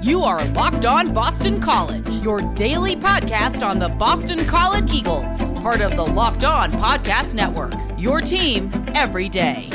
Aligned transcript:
You 0.00 0.22
are 0.22 0.42
Locked 0.50 0.86
On 0.86 1.12
Boston 1.12 1.60
College, 1.60 2.06
your 2.22 2.40
daily 2.54 2.94
podcast 2.94 3.66
on 3.66 3.80
the 3.80 3.88
Boston 3.88 4.38
College 4.46 4.94
Eagles, 4.94 5.50
part 5.58 5.80
of 5.80 5.96
the 5.96 6.04
Locked 6.04 6.44
On 6.44 6.70
Podcast 6.70 7.34
Network. 7.34 7.74
Your 7.98 8.20
team 8.20 8.70
every 8.94 9.28
day. 9.28 9.68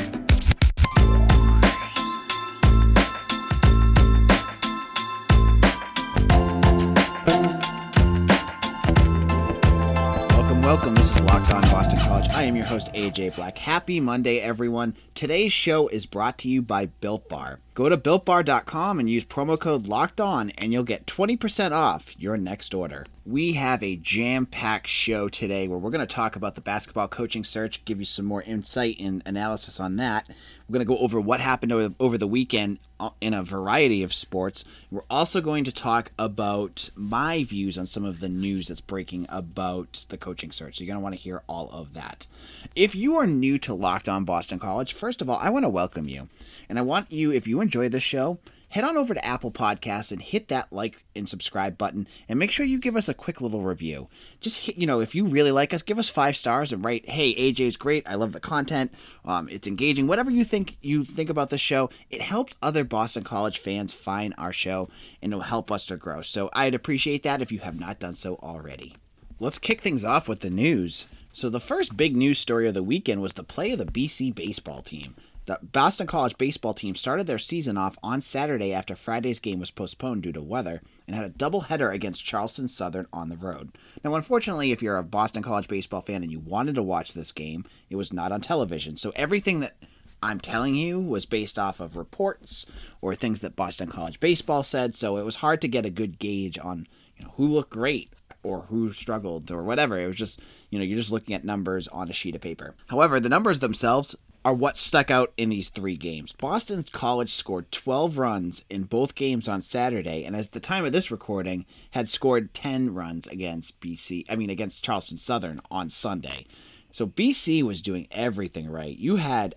Welcome, 10.29 10.61
welcome. 10.61 10.95
This 10.95 11.13
is 11.13 11.21
Locked 11.23 11.51
On 11.53 11.61
Boston 11.63 11.99
College. 11.99 12.29
I 12.29 12.43
am 12.43 12.55
your 12.55 12.65
host, 12.65 12.87
AJ 12.93 13.35
Black. 13.35 13.57
Happy 13.57 13.99
Monday, 13.99 14.39
everyone. 14.39 14.95
Today's 15.15 15.51
show 15.51 15.89
is 15.89 16.05
brought 16.05 16.37
to 16.39 16.47
you 16.47 16.61
by 16.61 16.85
Built 16.85 17.27
Bar. 17.27 17.59
Go 17.75 17.89
to 17.89 17.97
builtbar.com 17.97 18.99
and 18.99 19.09
use 19.09 19.25
promo 19.25 19.59
code 19.59 19.87
Locked 19.87 20.21
On, 20.21 20.51
and 20.51 20.71
you'll 20.71 20.83
get 20.83 21.07
20% 21.07 21.71
off 21.71 22.13
your 22.19 22.37
next 22.37 22.75
order. 22.75 23.07
We 23.25 23.53
have 23.53 23.81
a 23.81 23.95
jam 23.95 24.45
packed 24.45 24.87
show 24.87 25.27
today 25.27 25.67
where 25.67 25.79
we're 25.79 25.89
going 25.89 26.05
to 26.05 26.15
talk 26.15 26.35
about 26.35 26.53
the 26.53 26.61
basketball 26.61 27.07
coaching 27.07 27.43
search, 27.43 27.83
give 27.83 27.97
you 27.97 28.05
some 28.05 28.25
more 28.25 28.43
insight 28.43 28.97
and 28.99 29.23
analysis 29.25 29.79
on 29.79 29.95
that. 29.95 30.27
We're 30.67 30.73
going 30.73 30.85
to 30.85 30.93
go 30.93 30.99
over 30.99 31.19
what 31.19 31.39
happened 31.39 31.71
over, 31.71 31.95
over 31.99 32.17
the 32.17 32.27
weekend 32.27 32.79
uh, 32.99 33.11
in 33.21 33.33
a 33.33 33.43
variety 33.43 34.03
of 34.03 34.13
sports. 34.13 34.63
We're 34.91 35.03
also 35.09 35.41
going 35.41 35.63
to 35.63 35.71
talk 35.71 36.11
about 36.19 36.89
my 36.95 37.43
views 37.43 37.77
on 37.77 37.85
some 37.85 38.05
of 38.05 38.19
the 38.19 38.29
news 38.29 38.67
that's 38.67 38.81
breaking 38.81 39.25
about 39.29 40.05
the 40.09 40.17
coaching 40.17 40.51
search. 40.51 40.77
So 40.77 40.83
you're 40.83 40.93
going 40.93 40.99
to 40.99 41.03
want 41.03 41.15
to 41.15 41.21
hear 41.21 41.43
all 41.47 41.69
of 41.71 41.93
that. 41.93 42.27
If 42.75 42.93
you 42.93 43.15
are 43.15 43.27
new 43.27 43.57
to 43.59 43.73
Locked 43.73 44.09
On 44.09 44.25
Boston 44.25 44.59
College, 44.59 44.93
first 44.93 45.21
of 45.21 45.29
all, 45.29 45.37
I 45.37 45.49
want 45.49 45.63
to 45.63 45.69
welcome 45.69 46.07
you. 46.07 46.29
And 46.69 46.79
I 46.79 46.81
want 46.81 47.11
you, 47.11 47.31
if 47.31 47.45
you 47.47 47.61
enjoy 47.63 47.89
this 47.89 48.03
show, 48.03 48.37
head 48.69 48.83
on 48.83 48.97
over 48.97 49.13
to 49.13 49.25
Apple 49.25 49.51
Podcasts 49.51 50.11
and 50.11 50.19
hit 50.19 50.47
that 50.47 50.73
like 50.73 51.03
and 51.15 51.29
subscribe 51.29 51.77
button 51.77 52.07
and 52.27 52.39
make 52.39 52.49
sure 52.49 52.65
you 52.65 52.79
give 52.79 52.95
us 52.95 53.07
a 53.07 53.13
quick 53.13 53.39
little 53.39 53.61
review. 53.61 54.07
Just 54.41 54.61
hit, 54.61 54.77
you 54.77 54.87
know, 54.87 54.99
if 54.99 55.13
you 55.13 55.25
really 55.25 55.51
like 55.51 55.73
us, 55.73 55.83
give 55.83 55.99
us 55.99 56.09
five 56.09 56.35
stars 56.35 56.73
and 56.73 56.83
write, 56.83 57.07
"Hey, 57.07 57.35
AJ's 57.35 57.77
great. 57.77 58.03
I 58.07 58.15
love 58.15 58.33
the 58.33 58.39
content. 58.39 58.91
Um, 59.23 59.47
it's 59.49 59.67
engaging. 59.67 60.07
Whatever 60.07 60.31
you 60.31 60.43
think 60.43 60.77
you 60.81 61.05
think 61.05 61.29
about 61.29 61.51
the 61.51 61.57
show, 61.57 61.89
it 62.09 62.21
helps 62.21 62.57
other 62.61 62.83
Boston 62.83 63.23
College 63.23 63.59
fans 63.59 63.93
find 63.93 64.33
our 64.37 64.53
show 64.53 64.89
and 65.21 65.31
it'll 65.31 65.43
help 65.43 65.71
us 65.71 65.85
to 65.87 65.97
grow. 65.97 66.21
So 66.21 66.49
I'd 66.53 66.73
appreciate 66.73 67.23
that 67.23 67.41
if 67.41 67.51
you 67.51 67.59
have 67.59 67.79
not 67.79 67.99
done 67.99 68.15
so 68.15 68.35
already. 68.37 68.95
Let's 69.39 69.59
kick 69.59 69.81
things 69.81 70.03
off 70.03 70.27
with 70.27 70.39
the 70.39 70.49
news. 70.49 71.05
So 71.31 71.49
the 71.49 71.59
first 71.59 71.97
big 71.97 72.15
news 72.15 72.39
story 72.39 72.67
of 72.67 72.73
the 72.73 72.83
weekend 72.83 73.21
was 73.21 73.33
the 73.33 73.43
play 73.43 73.71
of 73.71 73.79
the 73.79 73.85
BC 73.85 74.33
baseball 74.33 74.81
team. 74.81 75.15
The 75.45 75.59
Boston 75.61 76.07
College 76.07 76.37
baseball 76.37 76.73
team 76.73 76.95
started 76.95 77.27
their 77.27 77.37
season 77.37 77.77
off 77.77 77.97
on 78.01 78.21
Saturday 78.21 78.73
after 78.73 78.95
Friday's 78.95 79.39
game 79.39 79.59
was 79.59 79.71
postponed 79.71 80.23
due 80.23 80.31
to 80.31 80.41
weather 80.41 80.81
and 81.05 81.17
had 81.17 81.25
a 81.25 81.29
doubleheader 81.29 81.93
against 81.93 82.23
Charleston 82.23 82.69
Southern 82.69 83.07
on 83.11 83.27
the 83.27 83.35
road. 83.35 83.77
Now, 84.05 84.15
unfortunately, 84.15 84.71
if 84.71 84.81
you're 84.81 84.97
a 84.97 85.03
Boston 85.03 85.43
College 85.43 85.67
baseball 85.67 85.99
fan 85.99 86.23
and 86.23 86.31
you 86.31 86.39
wanted 86.39 86.75
to 86.75 86.83
watch 86.83 87.11
this 87.11 87.33
game, 87.33 87.65
it 87.89 87.97
was 87.97 88.13
not 88.13 88.31
on 88.31 88.39
television. 88.39 88.95
So 88.95 89.11
everything 89.17 89.59
that 89.59 89.75
I'm 90.21 90.39
telling 90.39 90.75
you 90.75 90.97
was 91.01 91.25
based 91.25 91.59
off 91.59 91.81
of 91.81 91.97
reports 91.97 92.65
or 93.01 93.13
things 93.13 93.41
that 93.41 93.57
Boston 93.57 93.89
College 93.89 94.21
baseball 94.21 94.63
said, 94.63 94.95
so 94.95 95.17
it 95.17 95.25
was 95.25 95.37
hard 95.37 95.59
to 95.61 95.67
get 95.67 95.85
a 95.85 95.89
good 95.89 96.19
gauge 96.19 96.57
on 96.57 96.87
you 97.17 97.25
know 97.25 97.33
who 97.35 97.47
looked 97.47 97.69
great 97.69 98.13
or 98.43 98.61
who 98.69 98.93
struggled 98.93 99.51
or 99.51 99.61
whatever. 99.61 99.99
It 99.99 100.07
was 100.07 100.15
just, 100.15 100.39
you 100.69 100.79
know, 100.79 100.85
you're 100.85 100.97
just 100.97 101.11
looking 101.11 101.35
at 101.35 101.43
numbers 101.43 101.89
on 101.89 102.09
a 102.09 102.13
sheet 102.13 102.35
of 102.35 102.41
paper. 102.41 102.75
However, 102.87 103.19
the 103.19 103.29
numbers 103.29 103.59
themselves 103.59 104.15
are 104.45 104.53
what 104.53 104.77
stuck 104.77 105.09
out 105.09 105.31
in 105.37 105.49
these 105.49 105.69
three 105.69 105.95
games. 105.95 106.33
Boston 106.33 106.83
College 106.91 107.33
scored 107.33 107.71
12 107.71 108.17
runs 108.17 108.65
in 108.69 108.83
both 108.83 109.15
games 109.15 109.47
on 109.47 109.61
Saturday, 109.61 110.25
and 110.25 110.35
as 110.35 110.49
the 110.49 110.59
time 110.59 110.85
of 110.85 110.91
this 110.91 111.11
recording, 111.11 111.65
had 111.91 112.09
scored 112.09 112.53
10 112.53 112.93
runs 112.93 113.27
against 113.27 113.79
BC, 113.79 114.25
I 114.29 114.35
mean, 114.35 114.49
against 114.49 114.83
Charleston 114.83 115.17
Southern 115.17 115.61
on 115.71 115.89
Sunday. 115.89 116.45
So 116.91 117.07
BC 117.07 117.63
was 117.63 117.81
doing 117.81 118.07
everything 118.11 118.69
right. 118.69 118.95
You 118.97 119.15
had 119.15 119.55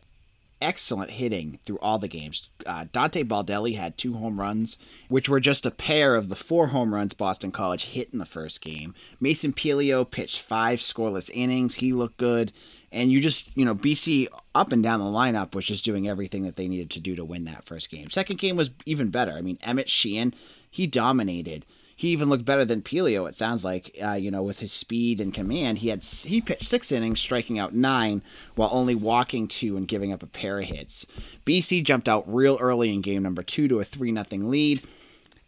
excellent 0.60 1.10
hitting 1.12 1.58
through 1.64 1.78
all 1.78 1.98
the 1.98 2.08
games. 2.08 2.48
Uh, 2.64 2.86
Dante 2.92 3.22
Baldelli 3.22 3.76
had 3.76 3.98
two 3.98 4.14
home 4.14 4.40
runs, 4.40 4.78
which 5.08 5.28
were 5.28 5.40
just 5.40 5.66
a 5.66 5.70
pair 5.70 6.14
of 6.14 6.28
the 6.28 6.36
four 6.36 6.68
home 6.68 6.94
runs 6.94 7.14
Boston 7.14 7.52
College 7.52 7.84
hit 7.86 8.10
in 8.12 8.18
the 8.18 8.24
first 8.24 8.60
game. 8.60 8.94
Mason 9.20 9.52
Pelio 9.52 10.08
pitched 10.08 10.40
five 10.40 10.80
scoreless 10.80 11.30
innings. 11.34 11.76
He 11.76 11.92
looked 11.92 12.16
good. 12.16 12.52
And 12.92 13.10
you 13.10 13.20
just, 13.20 13.56
you 13.56 13.64
know, 13.64 13.74
BC 13.74 14.28
up 14.54 14.72
and 14.72 14.82
down 14.82 15.00
the 15.00 15.06
lineup 15.06 15.54
was 15.54 15.66
just 15.66 15.84
doing 15.84 16.08
everything 16.08 16.44
that 16.44 16.56
they 16.56 16.68
needed 16.68 16.90
to 16.90 17.00
do 17.00 17.14
to 17.16 17.24
win 17.24 17.44
that 17.44 17.64
first 17.64 17.90
game. 17.90 18.10
Second 18.10 18.38
game 18.38 18.56
was 18.56 18.70
even 18.86 19.10
better. 19.10 19.32
I 19.32 19.40
mean, 19.40 19.58
Emmett 19.62 19.90
Sheehan, 19.90 20.34
he 20.70 20.86
dominated 20.86 21.66
he 21.98 22.08
even 22.08 22.28
looked 22.28 22.44
better 22.44 22.66
than 22.66 22.82
Pelio. 22.82 23.26
It 23.26 23.36
sounds 23.36 23.64
like, 23.64 23.96
uh, 24.04 24.12
you 24.12 24.30
know, 24.30 24.42
with 24.42 24.60
his 24.60 24.70
speed 24.70 25.18
and 25.18 25.32
command. 25.32 25.78
He 25.78 25.88
had 25.88 26.04
he 26.04 26.42
pitched 26.42 26.68
six 26.68 26.92
innings, 26.92 27.18
striking 27.18 27.58
out 27.58 27.74
nine, 27.74 28.20
while 28.54 28.68
only 28.70 28.94
walking 28.94 29.48
two 29.48 29.78
and 29.78 29.88
giving 29.88 30.12
up 30.12 30.22
a 30.22 30.26
pair 30.26 30.60
of 30.60 30.66
hits. 30.66 31.06
BC 31.46 31.82
jumped 31.82 32.06
out 32.06 32.32
real 32.32 32.58
early 32.60 32.92
in 32.92 33.00
game 33.00 33.22
number 33.22 33.42
two 33.42 33.66
to 33.68 33.80
a 33.80 33.84
three 33.84 34.12
nothing 34.12 34.50
lead, 34.50 34.82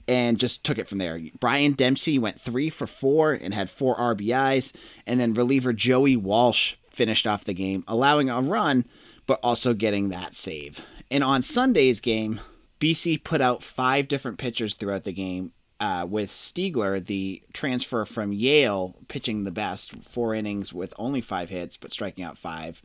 and 0.08 0.38
just 0.38 0.64
took 0.64 0.78
it 0.78 0.88
from 0.88 0.96
there. 0.96 1.20
Brian 1.38 1.74
Dempsey 1.74 2.18
went 2.18 2.40
three 2.40 2.70
for 2.70 2.86
four 2.86 3.34
and 3.34 3.52
had 3.52 3.68
four 3.68 3.94
RBIs, 3.96 4.72
and 5.06 5.20
then 5.20 5.34
reliever 5.34 5.74
Joey 5.74 6.16
Walsh 6.16 6.76
finished 6.98 7.26
off 7.26 7.44
the 7.44 7.54
game, 7.54 7.82
allowing 7.88 8.28
a 8.28 8.42
run, 8.42 8.84
but 9.26 9.40
also 9.42 9.72
getting 9.72 10.10
that 10.10 10.34
save. 10.34 10.84
And 11.10 11.24
on 11.24 11.40
Sunday's 11.40 12.00
game. 12.00 12.40
BC 12.80 13.24
put 13.24 13.40
out 13.40 13.62
five 13.62 14.06
different 14.06 14.38
pitchers 14.38 14.74
throughout 14.74 15.04
the 15.04 15.12
game, 15.12 15.52
uh, 15.80 16.06
with 16.08 16.30
Stiegler, 16.30 17.04
the 17.04 17.42
transfer 17.52 18.04
from 18.04 18.32
Yale, 18.32 18.96
pitching 19.08 19.44
the 19.44 19.50
best, 19.50 19.92
four 19.96 20.34
innings 20.34 20.72
with 20.72 20.94
only 20.98 21.20
five 21.20 21.50
hits, 21.50 21.76
but 21.76 21.92
striking 21.92 22.24
out 22.24 22.38
five. 22.38 22.82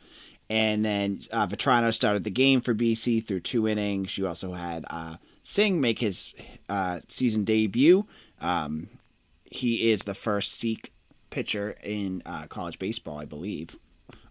And 0.50 0.84
then 0.84 1.22
uh, 1.32 1.48
Vetrano 1.48 1.94
started 1.94 2.24
the 2.24 2.30
game 2.30 2.62
for 2.62 2.76
BC 2.76 3.26
through 3.26 3.40
two 3.42 3.68
innings. 3.68 4.18
You 4.18 4.28
also 4.28 4.54
had 4.54 4.86
uh, 4.90 5.18
Singh 5.42 5.82
make 5.82 6.00
his 6.00 6.34
uh, 6.70 7.00
season 7.08 7.44
debut. 7.44 8.06
Um, 8.42 8.90
he 9.46 9.92
is 9.92 10.04
the 10.04 10.14
first 10.14 10.54
Sikh 10.54 10.92
pitcher 11.30 11.76
in 11.82 12.22
uh, 12.26 12.46
college 12.48 12.78
baseball, 12.78 13.18
I 13.18 13.26
believe. 13.26 13.78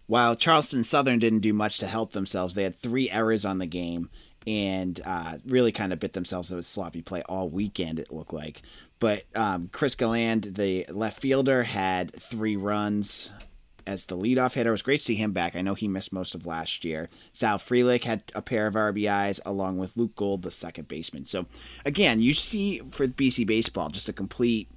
While 0.07 0.35
Charleston 0.35 0.83
Southern 0.83 1.19
didn't 1.19 1.39
do 1.39 1.53
much 1.53 1.77
to 1.79 1.87
help 1.87 2.11
themselves, 2.11 2.55
they 2.55 2.63
had 2.63 2.75
three 2.75 3.09
errors 3.09 3.45
on 3.45 3.57
the 3.57 3.65
game 3.65 4.09
and 4.45 4.99
uh, 5.05 5.37
really 5.45 5.71
kind 5.71 5.93
of 5.93 5.99
bit 5.99 6.13
themselves 6.13 6.51
with 6.51 6.65
sloppy 6.65 7.01
play 7.01 7.21
all 7.23 7.49
weekend. 7.49 7.99
It 7.99 8.11
looked 8.11 8.33
like, 8.33 8.61
but 8.99 9.23
um, 9.35 9.69
Chris 9.71 9.95
Galland, 9.95 10.55
the 10.55 10.85
left 10.89 11.19
fielder, 11.19 11.63
had 11.63 12.13
three 12.21 12.55
runs 12.55 13.31
as 13.85 14.05
the 14.05 14.17
leadoff 14.17 14.53
hitter. 14.53 14.69
It 14.69 14.71
was 14.71 14.81
great 14.81 14.99
to 14.99 15.05
see 15.05 15.15
him 15.15 15.31
back. 15.31 15.55
I 15.55 15.61
know 15.61 15.73
he 15.73 15.87
missed 15.87 16.13
most 16.13 16.35
of 16.35 16.45
last 16.45 16.85
year. 16.85 17.09
Sal 17.31 17.57
Frelick 17.57 18.03
had 18.03 18.23
a 18.35 18.41
pair 18.41 18.67
of 18.67 18.75
RBIs 18.75 19.39
along 19.45 19.77
with 19.77 19.95
Luke 19.95 20.15
Gold, 20.15 20.41
the 20.41 20.51
second 20.51 20.87
baseman. 20.87 21.25
So 21.25 21.45
again, 21.85 22.21
you 22.21 22.33
see 22.33 22.79
for 22.79 23.07
BC 23.07 23.45
baseball 23.45 23.89
just 23.89 24.09
a 24.09 24.13
complete 24.13 24.69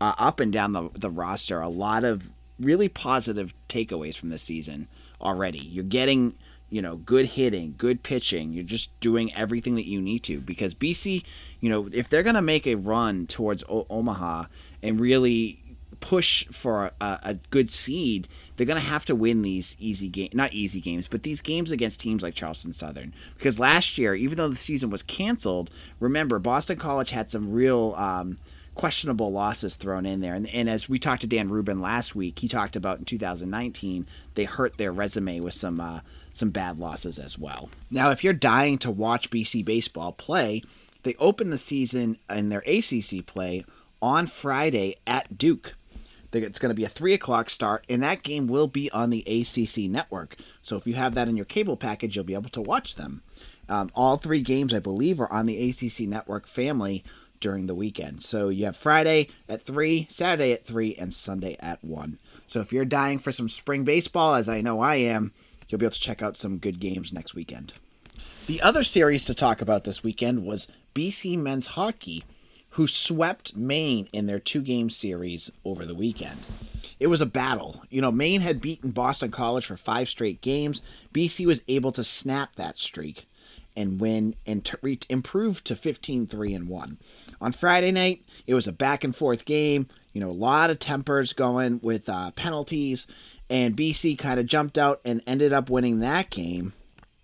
uh, 0.00 0.14
up 0.18 0.40
and 0.40 0.52
down 0.52 0.72
the 0.72 0.90
the 0.94 1.10
roster. 1.10 1.60
A 1.60 1.68
lot 1.68 2.04
of 2.04 2.30
really 2.58 2.88
positive 2.88 3.54
takeaways 3.68 4.16
from 4.16 4.28
this 4.28 4.42
season 4.42 4.88
already. 5.20 5.58
You're 5.58 5.84
getting 5.84 6.34
you 6.74 6.82
know, 6.82 6.96
good 6.96 7.26
hitting, 7.26 7.74
good 7.78 8.02
pitching. 8.02 8.52
You're 8.52 8.64
just 8.64 8.98
doing 8.98 9.32
everything 9.34 9.76
that 9.76 9.86
you 9.86 10.02
need 10.02 10.24
to 10.24 10.40
because 10.40 10.74
BC, 10.74 11.22
you 11.60 11.70
know, 11.70 11.88
if 11.92 12.08
they're 12.08 12.24
going 12.24 12.34
to 12.34 12.42
make 12.42 12.66
a 12.66 12.74
run 12.74 13.28
towards 13.28 13.62
o- 13.68 13.86
Omaha 13.88 14.46
and 14.82 14.98
really 14.98 15.62
push 16.00 16.46
for 16.48 16.90
a, 17.00 17.18
a 17.22 17.34
good 17.50 17.70
seed, 17.70 18.26
they're 18.56 18.66
going 18.66 18.80
to 18.80 18.88
have 18.88 19.04
to 19.04 19.14
win 19.14 19.42
these 19.42 19.76
easy 19.78 20.08
games, 20.08 20.34
not 20.34 20.52
easy 20.52 20.80
games, 20.80 21.06
but 21.06 21.22
these 21.22 21.40
games 21.40 21.70
against 21.70 22.00
teams 22.00 22.24
like 22.24 22.34
Charleston 22.34 22.72
Southern. 22.72 23.14
Because 23.36 23.60
last 23.60 23.96
year, 23.96 24.16
even 24.16 24.36
though 24.36 24.48
the 24.48 24.56
season 24.56 24.90
was 24.90 25.02
canceled, 25.02 25.70
remember, 26.00 26.40
Boston 26.40 26.76
College 26.76 27.10
had 27.10 27.30
some 27.30 27.52
real. 27.52 27.94
Um, 27.96 28.38
questionable 28.74 29.30
losses 29.30 29.76
thrown 29.76 30.06
in 30.06 30.20
there. 30.20 30.34
And, 30.34 30.48
and, 30.48 30.68
as 30.68 30.88
we 30.88 30.98
talked 30.98 31.20
to 31.22 31.26
Dan 31.26 31.48
Rubin 31.48 31.78
last 31.78 32.14
week, 32.14 32.38
he 32.40 32.48
talked 32.48 32.76
about 32.76 32.98
in 32.98 33.04
2019, 33.04 34.06
they 34.34 34.44
hurt 34.44 34.76
their 34.76 34.92
resume 34.92 35.40
with 35.40 35.54
some 35.54 35.80
uh, 35.80 36.00
some 36.32 36.50
bad 36.50 36.78
losses 36.78 37.18
as 37.18 37.38
well. 37.38 37.70
Now, 37.90 38.10
if 38.10 38.24
you're 38.24 38.32
dying 38.32 38.78
to 38.78 38.90
watch 38.90 39.30
BC 39.30 39.64
baseball 39.64 40.12
play, 40.12 40.62
they 41.04 41.14
open 41.16 41.50
the 41.50 41.58
season 41.58 42.18
in 42.28 42.48
their 42.48 42.64
ACC 42.66 43.24
play 43.24 43.64
on 44.02 44.26
Friday 44.26 44.96
at 45.06 45.38
Duke. 45.38 45.74
It's 46.32 46.58
going 46.58 46.70
to 46.70 46.74
be 46.74 46.84
a 46.84 46.88
3 46.88 47.14
o'clock 47.14 47.48
start, 47.48 47.84
and 47.88 48.02
that 48.02 48.24
game 48.24 48.48
will 48.48 48.66
be 48.66 48.90
on 48.90 49.10
the 49.10 49.20
ACC 49.20 49.88
network. 49.88 50.34
So 50.62 50.76
if 50.76 50.84
you 50.84 50.94
have 50.94 51.14
that 51.14 51.28
in 51.28 51.36
your 51.36 51.44
cable 51.44 51.76
package, 51.76 52.16
you'll 52.16 52.24
be 52.24 52.34
able 52.34 52.50
to 52.50 52.60
watch 52.60 52.96
them. 52.96 53.22
Um, 53.68 53.90
all 53.94 54.16
three 54.16 54.42
games, 54.42 54.74
I 54.74 54.80
believe, 54.80 55.20
are 55.20 55.32
on 55.32 55.46
the 55.46 55.70
ACC 55.70 56.08
network 56.08 56.48
family 56.48 57.04
during 57.40 57.66
the 57.66 57.74
weekend. 57.74 58.22
So 58.22 58.48
you 58.48 58.64
have 58.66 58.76
Friday 58.76 59.28
at 59.48 59.66
3, 59.66 60.06
Saturday 60.10 60.52
at 60.52 60.66
3, 60.66 60.94
and 60.96 61.12
Sunday 61.12 61.56
at 61.60 61.82
1. 61.84 62.18
So 62.46 62.60
if 62.60 62.72
you're 62.72 62.84
dying 62.84 63.18
for 63.18 63.32
some 63.32 63.48
spring 63.48 63.84
baseball, 63.84 64.34
as 64.34 64.48
I 64.48 64.60
know 64.60 64.80
I 64.80 64.96
am, 64.96 65.32
you'll 65.68 65.78
be 65.78 65.86
able 65.86 65.94
to 65.94 66.00
check 66.00 66.22
out 66.22 66.36
some 66.36 66.58
good 66.58 66.80
games 66.80 67.12
next 67.12 67.34
weekend. 67.34 67.72
The 68.46 68.60
other 68.60 68.82
series 68.82 69.24
to 69.24 69.34
talk 69.34 69.60
about 69.60 69.84
this 69.84 70.02
weekend 70.02 70.44
was 70.44 70.68
BC 70.94 71.38
men's 71.38 71.68
hockey, 71.68 72.24
who 72.70 72.86
swept 72.86 73.56
Maine 73.56 74.08
in 74.12 74.26
their 74.26 74.38
two 74.38 74.60
game 74.60 74.90
series 74.90 75.50
over 75.64 75.86
the 75.86 75.94
weekend. 75.94 76.40
It 77.00 77.06
was 77.06 77.20
a 77.20 77.26
battle. 77.26 77.82
You 77.90 78.00
know, 78.00 78.12
Maine 78.12 78.40
had 78.40 78.60
beaten 78.60 78.90
Boston 78.90 79.30
College 79.30 79.66
for 79.66 79.76
five 79.76 80.08
straight 80.08 80.40
games. 80.40 80.82
BC 81.12 81.46
was 81.46 81.62
able 81.68 81.92
to 81.92 82.04
snap 82.04 82.56
that 82.56 82.78
streak 82.78 83.26
and 83.76 84.00
win 84.00 84.34
and 84.46 84.64
t- 84.64 84.76
re- 84.82 84.98
improve 85.08 85.64
to 85.64 85.76
15 85.76 86.26
3 86.26 86.54
and 86.54 86.68
1. 86.68 86.98
On 87.40 87.52
Friday 87.52 87.90
night, 87.90 88.24
it 88.46 88.54
was 88.54 88.66
a 88.66 88.72
back 88.72 89.04
and 89.04 89.14
forth 89.14 89.44
game. 89.44 89.88
You 90.12 90.20
know, 90.20 90.30
a 90.30 90.32
lot 90.32 90.70
of 90.70 90.78
tempers 90.78 91.32
going 91.32 91.80
with 91.82 92.08
uh, 92.08 92.30
penalties, 92.32 93.06
and 93.50 93.76
BC 93.76 94.16
kind 94.18 94.38
of 94.38 94.46
jumped 94.46 94.78
out 94.78 95.00
and 95.04 95.22
ended 95.26 95.52
up 95.52 95.68
winning 95.68 96.00
that 96.00 96.30
game. 96.30 96.72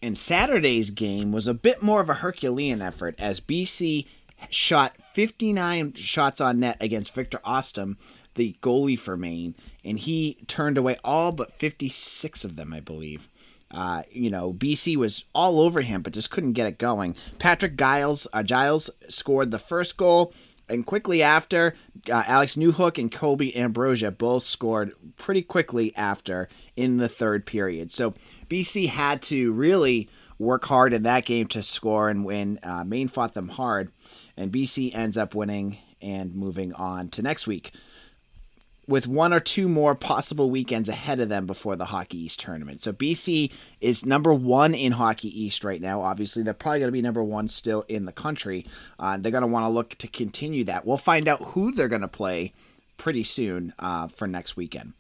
And 0.03 0.17
Saturday's 0.17 0.91
game 0.91 1.31
was 1.31 1.47
a 1.47 1.55
bit 1.55 1.83
more 1.83 2.01
of 2.01 2.09
a 2.09 2.15
Herculean 2.15 2.81
effort 2.81 3.15
as 3.19 3.41
BC 3.41 4.07
shot 4.49 4.97
59 5.13 5.93
shots 5.95 6.41
on 6.41 6.61
net 6.61 6.79
against 6.81 7.15
Victor 7.15 7.39
Ostman, 7.45 7.97
the 8.35 8.57
goalie 8.63 8.99
for 8.99 9.17
Maine, 9.17 9.55
and 9.85 9.99
he 9.99 10.39
turned 10.47 10.79
away 10.79 10.97
all 11.05 11.33
but 11.33 11.53
56 11.53 12.45
of 12.45 12.57
them, 12.57 12.73
I 12.73 12.81
believe. 12.81 13.29
Uh, 13.71 14.03
you 14.11 14.31
know, 14.31 14.53
BC 14.53 14.97
was 14.97 15.25
all 15.35 15.61
over 15.61 15.81
him, 15.83 16.03
but 16.03 16.13
just 16.13 16.31
couldn't 16.31 16.55
get 16.55 16.67
it 16.67 16.79
going. 16.79 17.15
Patrick 17.39 17.77
Giles, 17.77 18.27
uh, 18.33 18.43
Giles 18.43 18.91
scored 19.09 19.51
the 19.51 19.59
first 19.59 19.97
goal, 19.97 20.33
and 20.69 20.87
quickly 20.87 21.23
after, 21.23 21.75
uh, 22.11 22.25
Alex 22.27 22.57
Newhook 22.57 22.99
and 22.99 23.11
Colby 23.11 23.57
Ambrosio 23.57 24.11
both 24.11 24.43
scored 24.43 24.93
pretty 25.17 25.43
quickly 25.43 25.95
after 25.97 26.49
in 26.77 26.97
the 26.97 27.09
third 27.09 27.47
period. 27.47 27.93
So 27.93 28.15
BC 28.49 28.89
had 28.89 29.23
to 29.23 29.53
really 29.53 30.09
work 30.39 30.65
hard 30.67 30.93
in 30.93 31.03
that 31.03 31.25
game 31.25 31.47
to 31.49 31.63
score 31.63 32.09
and 32.09 32.25
win. 32.25 32.59
Uh, 32.63 32.83
Maine 32.85 33.09
fought 33.09 33.35
them 33.35 33.51
hard, 33.51 33.93
and 34.37 34.51
BC 34.51 34.95
ends 34.95 35.17
up 35.17 35.35
winning 35.35 35.79
and 36.01 36.35
moving 36.35 36.73
on 36.73 37.09
to 37.11 37.23
next 37.23 37.47
week 37.47 37.73
with 38.91 39.07
one 39.07 39.33
or 39.33 39.39
two 39.39 39.69
more 39.69 39.95
possible 39.95 40.51
weekends 40.51 40.89
ahead 40.89 41.21
of 41.21 41.29
them 41.29 41.47
before 41.47 41.77
the 41.77 41.87
Hockey 41.87 42.19
East 42.19 42.41
tournament. 42.41 42.83
So 42.83 42.93
BC 42.93 43.53
is 43.81 44.05
number 44.05 44.35
one 44.35 44.75
in 44.75 44.93
Hockey 44.93 45.29
East 45.29 45.63
right 45.63 45.81
now. 45.81 46.03
Obviously, 46.03 46.43
they're 46.43 46.53
probably 46.53 46.81
going 46.81 46.89
to 46.89 46.93
be 46.93 47.01
number 47.01 47.23
one 47.23 47.47
still 47.47 47.85
in 47.89 48.05
the 48.05 48.13
country. 48.13 48.67
Uh, 48.99 49.17
they're 49.17 49.31
going 49.31 49.43
to 49.43 49.47
want 49.47 49.63
to 49.63 49.69
look 49.69 49.97
to 49.99 50.09
continue 50.09 50.65
that. 50.65 50.85
We'll 50.85 50.97
find 50.97 51.29
out 51.29 51.41
who 51.41 51.71
they're 51.71 51.87
going 51.87 52.01
to 52.01 52.09
play 52.09 52.53
pretty 52.97 53.23
soon 53.23 53.73
uh, 53.79 54.09
for 54.09 54.27
next 54.27 54.57
weekend. 54.57 54.95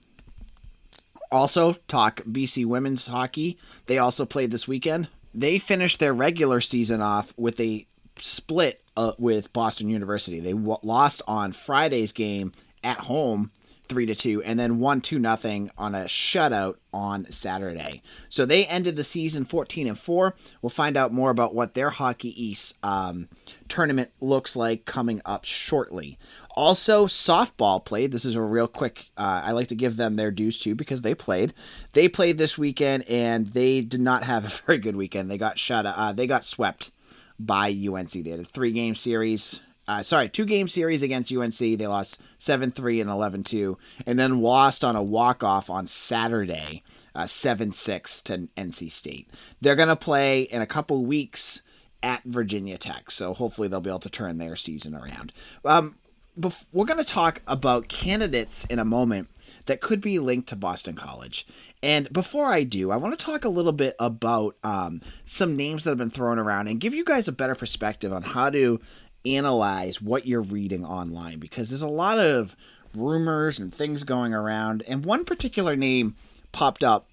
Also, 1.33 1.73
talk 1.89 2.23
BC 2.23 2.65
women's 2.65 3.09
hockey. 3.09 3.59
They 3.87 3.99
also 3.99 4.25
played 4.25 4.53
this 4.53 4.69
weekend. 4.69 5.09
They 5.35 5.59
finished 5.59 5.99
their 5.99 6.15
regular 6.15 6.61
season 6.61 7.01
off 7.01 7.35
with 7.37 7.59
a 7.59 7.89
split 8.21 8.83
uh, 8.97 9.13
with 9.19 9.53
Boston 9.53 9.89
University. 9.89 10.39
They 10.39 10.53
w- 10.53 10.79
lost 10.85 11.23
on 11.27 11.53
Friday's 11.53 12.13
game 12.13 12.53
at 12.85 12.99
home 12.99 13.51
three 13.91 14.07
to 14.07 14.15
two, 14.15 14.43
and 14.43 14.59
then 14.59 14.79
one 14.79 15.01
two 15.01 15.19
nothing 15.19 15.71
on 15.77 15.95
a 15.95 16.05
shutout 16.05 16.77
on 16.95 17.27
Saturday. 17.31 18.03
So 18.29 18.47
they 18.47 18.65
ended 18.65 18.97
the 18.97 19.05
season 19.05 19.45
fourteen 19.45 19.87
and 19.87 19.99
four. 19.99 20.37
We'll 20.63 20.71
find 20.71 20.97
out 20.97 21.13
more 21.13 21.31
about 21.31 21.55
what 21.55 21.75
their 21.75 21.91
Hockey 21.91 22.43
East 22.43 22.75
um, 22.83 23.29
tournament 23.69 24.13
looks 24.21 24.57
like 24.57 24.85
coming 24.87 25.21
up 25.27 25.45
shortly. 25.45 26.19
Also, 26.51 27.07
softball 27.07 27.85
played. 27.85 28.13
This 28.13 28.25
is 28.25 28.37
a 28.37 28.41
real 28.41 28.69
quick. 28.69 29.11
Uh, 29.17 29.43
I 29.45 29.51
like 29.51 29.69
to 29.69 29.75
give 29.75 29.97
them 29.97 30.17
their 30.17 30.31
dues 30.31 30.59
too 30.59 30.75
because 30.75 31.03
they 31.03 31.15
played. 31.15 31.53
They 31.93 32.09
played 32.09 32.39
this 32.39 32.57
weekend 32.57 33.09
and 33.09 33.49
they 33.49 33.81
did 33.81 34.01
not 34.01 34.23
have 34.23 34.45
a 34.45 34.49
very 34.67 34.79
good 34.79 34.97
weekend. 34.97 35.31
They 35.31 35.39
got 35.39 35.59
shut. 35.59 35.85
Uh, 35.85 36.13
they 36.13 36.27
got 36.27 36.45
swept 36.45 36.93
by 37.39 37.71
UNC. 37.71 38.13
They 38.13 38.31
had 38.31 38.41
a 38.41 38.45
three 38.45 38.73
game 38.73 38.95
series 38.95 39.61
uh, 39.91 40.05
sorry, 40.05 40.29
two 40.29 40.45
game 40.45 40.69
series 40.69 41.03
against 41.03 41.33
UNC. 41.33 41.59
They 41.59 41.87
lost 41.89 42.21
7 42.39 42.71
3 42.71 43.01
and 43.01 43.11
11 43.11 43.43
2, 43.43 43.77
and 44.07 44.21
then 44.21 44.41
lost 44.41 44.85
on 44.85 44.95
a 44.95 45.03
walk 45.03 45.43
off 45.43 45.69
on 45.69 45.89
Saturday, 45.89 46.85
uh, 47.13 47.27
7 47.27 47.71
uh, 47.71 47.73
6 47.73 48.23
to 48.23 48.49
NC 48.57 48.93
State. 48.93 49.29
They're 49.61 49.75
going 49.75 49.89
to 49.89 49.97
play 49.97 50.43
in 50.43 50.63
a 50.63 50.67
couple 50.67 51.05
weeks 51.05 51.63
at 52.05 52.23
Virginia 52.23 52.79
Tech, 52.79 53.11
so 53.11 53.35
hopefully 53.35 53.67
they'll 53.67 53.81
be 53.81 53.91
able 53.91 53.99
to 53.99 54.09
turn 54.09 54.39
their 54.39 54.55
season 54.55 54.95
around. 54.95 55.33
Um, 55.65 55.97
bef- 56.39 56.67
we're 56.73 56.87
going 56.87 57.05
to 57.05 57.13
talk 57.13 57.43
about 57.49 57.89
candidates 57.89 58.65
in 58.67 58.79
a 58.79 58.85
moment 58.85 59.29
that 59.67 59.81
could 59.81 60.01
be 60.01 60.21
linked 60.21 60.49
to 60.51 60.57
Boston 60.57 60.95
College. 60.95 61.45
And 61.83 62.13
before 62.13 62.53
I 62.53 62.63
do, 62.63 62.93
I 62.93 62.97
want 62.97 63.19
to 63.19 63.25
talk 63.25 63.45
a 63.45 63.49
little 63.49 63.73
bit 63.73 63.97
about 63.99 64.55
um, 64.63 65.01
some 65.25 65.57
names 65.57 65.83
that 65.83 65.91
have 65.91 65.99
been 65.99 66.11
thrown 66.11 66.39
around 66.39 66.69
and 66.69 66.81
give 66.81 66.95
you 66.95 67.05
guys 67.05 67.27
a 67.27 67.33
better 67.33 67.57
perspective 67.57 68.13
on 68.13 68.23
how 68.23 68.51
to 68.51 68.81
analyze 69.25 70.01
what 70.01 70.27
you're 70.27 70.41
reading 70.41 70.85
online 70.85 71.39
because 71.39 71.71
there's 71.71 71.83
a 71.83 71.89
lot 71.89 72.19
of 72.19 72.57
rumors 72.95 73.59
and 73.59 73.73
things 73.73 74.03
going 74.05 74.35
around. 74.35 74.83
And 74.89 75.05
one 75.05 75.25
particular 75.25 75.77
name 75.77 76.17
popped 76.53 76.83
up 76.83 77.07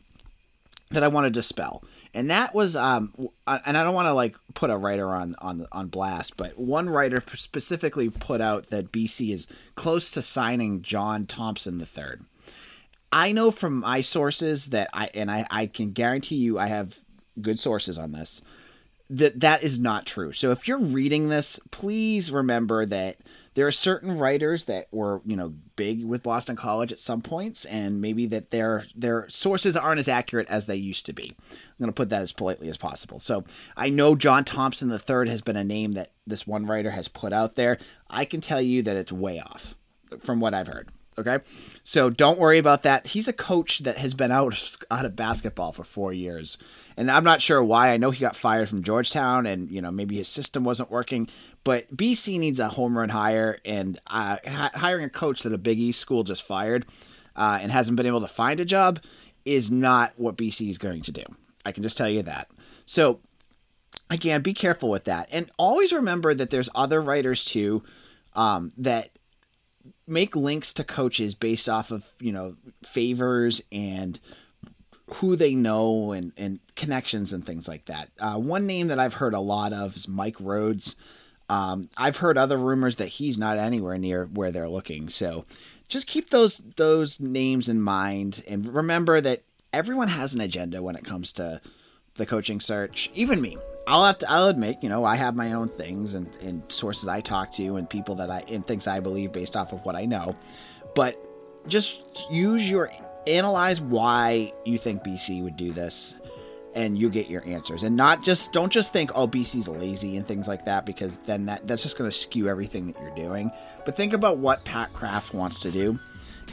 that 0.89 1.03
I 1.03 1.09
want 1.09 1.25
to 1.25 1.29
dispel, 1.29 1.83
and 2.13 2.29
that 2.31 2.55
was 2.55 2.75
um, 2.75 3.13
and 3.45 3.77
I 3.77 3.83
don't 3.83 3.93
want 3.93 4.07
to 4.07 4.13
like 4.13 4.37
put 4.53 4.69
a 4.69 4.77
writer 4.77 5.13
on 5.13 5.35
on 5.39 5.67
on 5.71 5.87
blast, 5.87 6.37
but 6.37 6.57
one 6.57 6.89
writer 6.89 7.21
specifically 7.33 8.09
put 8.09 8.39
out 8.39 8.67
that 8.67 8.91
BC 8.91 9.33
is 9.33 9.47
close 9.75 10.09
to 10.11 10.21
signing 10.21 10.81
John 10.81 11.25
Thompson 11.25 11.79
III. 11.79 12.19
I 13.11 13.31
know 13.33 13.51
from 13.51 13.79
my 13.79 13.99
sources 13.99 14.67
that 14.67 14.89
I 14.93 15.09
and 15.13 15.29
I, 15.29 15.45
I 15.49 15.65
can 15.65 15.91
guarantee 15.91 16.35
you 16.35 16.57
I 16.57 16.67
have 16.67 16.99
good 17.41 17.59
sources 17.59 17.97
on 17.97 18.13
this 18.13 18.41
that 19.09 19.39
that 19.39 19.63
is 19.63 19.79
not 19.79 20.05
true. 20.05 20.31
So 20.31 20.51
if 20.51 20.67
you're 20.67 20.79
reading 20.79 21.29
this, 21.29 21.59
please 21.71 22.29
remember 22.31 22.85
that 22.85 23.17
there 23.53 23.65
are 23.65 23.71
certain 23.71 24.19
writers 24.19 24.65
that 24.65 24.87
were, 24.91 25.21
you 25.25 25.35
know, 25.35 25.55
big 25.75 26.05
with 26.05 26.21
Boston 26.21 26.55
College 26.55 26.91
at 26.91 26.99
some 26.99 27.21
points 27.21 27.65
and 27.65 27.99
maybe 27.99 28.25
that 28.27 28.51
their 28.51 28.85
their 28.95 29.27
sources 29.29 29.75
aren't 29.75 29.99
as 29.99 30.07
accurate 30.07 30.47
as 30.47 30.67
they 30.67 30.75
used 30.75 31.05
to 31.07 31.13
be. 31.13 31.35
I'm 31.49 31.75
going 31.79 31.89
to 31.89 31.93
put 31.93 32.09
that 32.09 32.21
as 32.21 32.33
politely 32.33 32.69
as 32.69 32.77
possible. 32.77 33.19
So, 33.19 33.45
I 33.75 33.89
know 33.89 34.15
John 34.15 34.43
Thompson 34.43 34.91
III 34.91 35.29
has 35.29 35.41
been 35.41 35.55
a 35.55 35.63
name 35.63 35.93
that 35.93 36.11
this 36.27 36.45
one 36.45 36.65
writer 36.65 36.91
has 36.91 37.07
put 37.07 37.33
out 37.33 37.55
there. 37.55 37.79
I 38.09 38.25
can 38.25 38.41
tell 38.41 38.61
you 38.61 38.83
that 38.83 38.95
it's 38.95 39.11
way 39.11 39.39
off 39.39 39.75
from 40.21 40.39
what 40.39 40.53
I've 40.53 40.67
heard. 40.67 40.89
Okay, 41.19 41.39
so 41.83 42.11
don't 42.11 42.37
worry 42.37 42.59
about 42.59 42.83
that. 42.83 43.07
He's 43.07 43.27
a 43.27 43.33
coach 43.33 43.79
that 43.79 43.97
has 43.97 44.13
been 44.13 44.31
out 44.31 44.77
out 44.91 45.03
of 45.03 45.15
basketball 45.15 45.71
for 45.71 45.83
four 45.83 46.13
years, 46.13 46.59
and 46.95 47.09
I'm 47.09 47.23
not 47.23 47.41
sure 47.41 47.63
why. 47.63 47.89
I 47.89 47.97
know 47.97 48.11
he 48.11 48.21
got 48.21 48.35
fired 48.35 48.69
from 48.69 48.83
Georgetown, 48.83 49.47
and 49.47 49.67
you 49.67 49.81
know 49.81 49.89
maybe 49.89 50.17
his 50.17 50.27
system 50.27 50.63
wasn't 50.63 50.91
working. 50.91 51.27
But 51.63 51.95
BC 51.95 52.37
needs 52.37 52.59
a 52.59 52.69
home 52.69 52.95
run 52.95 53.09
hire, 53.09 53.57
and 53.65 53.99
uh, 54.05 54.37
hiring 54.45 55.05
a 55.05 55.09
coach 55.09 55.41
that 55.41 55.53
a 55.53 55.57
Big 55.57 55.79
East 55.79 55.99
school 55.99 56.23
just 56.23 56.43
fired 56.43 56.85
uh, 57.35 57.57
and 57.61 57.71
hasn't 57.71 57.95
been 57.95 58.05
able 58.05 58.21
to 58.21 58.27
find 58.27 58.59
a 58.59 58.65
job 58.65 58.99
is 59.43 59.71
not 59.71 60.13
what 60.17 60.37
BC 60.37 60.69
is 60.69 60.77
going 60.77 61.01
to 61.01 61.11
do. 61.11 61.23
I 61.65 61.71
can 61.71 61.81
just 61.81 61.97
tell 61.97 62.09
you 62.09 62.21
that. 62.23 62.51
So 62.85 63.21
again, 64.11 64.43
be 64.43 64.53
careful 64.53 64.91
with 64.91 65.05
that, 65.05 65.29
and 65.31 65.49
always 65.57 65.91
remember 65.91 66.35
that 66.35 66.51
there's 66.51 66.69
other 66.75 67.01
writers 67.01 67.43
too 67.43 67.83
um, 68.35 68.71
that 68.77 69.16
make 70.07 70.35
links 70.35 70.73
to 70.73 70.83
coaches 70.83 71.35
based 71.35 71.67
off 71.67 71.91
of 71.91 72.05
you 72.19 72.31
know 72.31 72.55
favors 72.83 73.61
and 73.71 74.19
who 75.15 75.35
they 75.35 75.55
know 75.55 76.11
and, 76.11 76.33
and 76.35 76.59
connections 76.75 77.31
and 77.31 77.45
things 77.45 77.67
like 77.67 77.85
that. 77.85 78.09
Uh, 78.19 78.35
one 78.35 78.65
name 78.65 78.87
that 78.87 78.99
I've 78.99 79.15
heard 79.15 79.33
a 79.33 79.39
lot 79.39 79.71
of 79.71 79.95
is 79.95 80.07
Mike 80.07 80.37
Rhoades. 80.37 80.95
Um, 81.49 81.89
I've 81.95 82.17
heard 82.17 82.37
other 82.37 82.57
rumors 82.57 82.97
that 82.97 83.07
he's 83.07 83.37
not 83.37 83.57
anywhere 83.57 83.97
near 83.97 84.25
where 84.25 84.51
they're 84.51 84.67
looking. 84.67 85.07
So 85.07 85.45
just 85.87 86.07
keep 86.07 86.29
those 86.29 86.57
those 86.75 87.19
names 87.19 87.69
in 87.69 87.81
mind 87.81 88.43
and 88.47 88.73
remember 88.73 89.21
that 89.21 89.43
everyone 89.71 90.09
has 90.09 90.33
an 90.33 90.41
agenda 90.41 90.81
when 90.81 90.95
it 90.95 91.05
comes 91.05 91.31
to 91.33 91.61
the 92.15 92.25
coaching 92.25 92.59
search. 92.59 93.09
Even 93.13 93.41
me. 93.41 93.57
I'll 93.87 94.03
have 94.03 94.17
to, 94.19 94.29
I'll 94.29 94.47
admit, 94.47 94.79
you 94.81 94.89
know, 94.89 95.05
I 95.05 95.15
have 95.15 95.33
my 95.33 95.53
own 95.53 95.69
things 95.69 96.13
and, 96.13 96.27
and 96.41 96.61
sources 96.67 97.07
I 97.07 97.21
talk 97.21 97.53
to 97.53 97.77
and 97.77 97.89
people 97.89 98.15
that 98.15 98.29
I 98.29 98.43
and 98.49 98.65
things 98.67 98.85
I 98.85 98.99
believe 98.99 99.31
based 99.31 99.55
off 99.55 99.71
of 99.71 99.85
what 99.85 99.95
I 99.95 100.05
know. 100.05 100.35
But 100.93 101.17
just 101.67 102.01
use 102.29 102.69
your 102.69 102.91
analyze 103.25 103.79
why 103.79 104.51
you 104.65 104.77
think 104.77 105.03
BC 105.03 105.41
would 105.41 105.55
do 105.55 105.71
this 105.71 106.15
and 106.75 106.97
you 106.97 107.09
get 107.09 107.29
your 107.29 107.45
answers. 107.47 107.83
And 107.83 107.95
not 107.95 108.23
just 108.23 108.51
don't 108.51 108.71
just 108.71 108.91
think 108.91 109.11
oh 109.15 109.27
BC's 109.27 109.69
lazy 109.69 110.17
and 110.17 110.27
things 110.27 110.49
like 110.49 110.65
that 110.65 110.85
because 110.85 111.17
then 111.25 111.45
that 111.45 111.65
that's 111.65 111.81
just 111.81 111.97
going 111.97 112.09
to 112.09 112.15
skew 112.15 112.49
everything 112.49 112.87
that 112.87 113.01
you're 113.01 113.15
doing. 113.15 113.51
But 113.85 113.95
think 113.95 114.11
about 114.11 114.37
what 114.37 114.65
Pat 114.65 114.91
Kraft 114.91 115.33
wants 115.33 115.61
to 115.61 115.71
do 115.71 115.97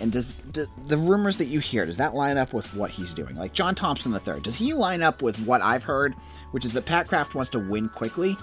and 0.00 0.12
does, 0.12 0.34
do, 0.50 0.66
the 0.86 0.96
rumors 0.96 1.36
that 1.36 1.46
you 1.46 1.60
hear 1.60 1.84
does 1.86 1.96
that 1.98 2.14
line 2.14 2.38
up 2.38 2.52
with 2.52 2.74
what 2.74 2.90
he's 2.90 3.14
doing? 3.14 3.36
Like 3.36 3.52
John 3.52 3.74
Thompson 3.74 4.12
III, 4.12 4.40
does 4.40 4.56
he 4.56 4.72
line 4.72 5.02
up 5.02 5.22
with 5.22 5.46
what 5.46 5.62
I've 5.62 5.84
heard, 5.84 6.14
which 6.50 6.64
is 6.64 6.72
that 6.72 6.86
Pat 6.86 7.08
Kraft 7.08 7.34
wants 7.34 7.50
to 7.50 7.58
win 7.58 7.88
quickly? 7.88 8.36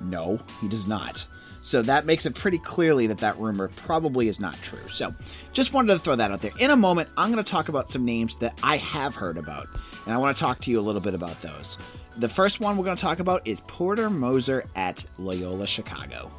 No, 0.00 0.40
he 0.60 0.68
does 0.68 0.86
not. 0.86 1.26
So 1.64 1.80
that 1.80 2.04
makes 2.04 2.26
it 2.26 2.34
pretty 2.34 2.58
clearly 2.58 3.06
that 3.06 3.18
that 3.18 3.38
rumor 3.38 3.68
probably 3.68 4.28
is 4.28 4.38
not 4.38 4.54
true. 4.60 4.86
So 4.88 5.14
just 5.54 5.72
wanted 5.72 5.94
to 5.94 5.98
throw 5.98 6.14
that 6.14 6.30
out 6.30 6.42
there. 6.42 6.52
In 6.58 6.70
a 6.70 6.76
moment, 6.76 7.08
I'm 7.16 7.32
going 7.32 7.42
to 7.42 7.50
talk 7.50 7.70
about 7.70 7.90
some 7.90 8.04
names 8.04 8.36
that 8.36 8.58
I 8.62 8.76
have 8.76 9.14
heard 9.14 9.38
about, 9.38 9.68
and 10.04 10.14
I 10.14 10.18
want 10.18 10.36
to 10.36 10.40
talk 10.40 10.60
to 10.60 10.70
you 10.70 10.78
a 10.78 10.82
little 10.82 11.00
bit 11.00 11.14
about 11.14 11.40
those. 11.40 11.78
The 12.18 12.28
first 12.28 12.60
one 12.60 12.76
we're 12.76 12.84
going 12.84 12.96
to 12.96 13.02
talk 13.02 13.18
about 13.18 13.46
is 13.46 13.60
Porter 13.60 14.10
Moser 14.10 14.66
at 14.76 15.04
Loyola 15.18 15.66
Chicago. 15.66 16.30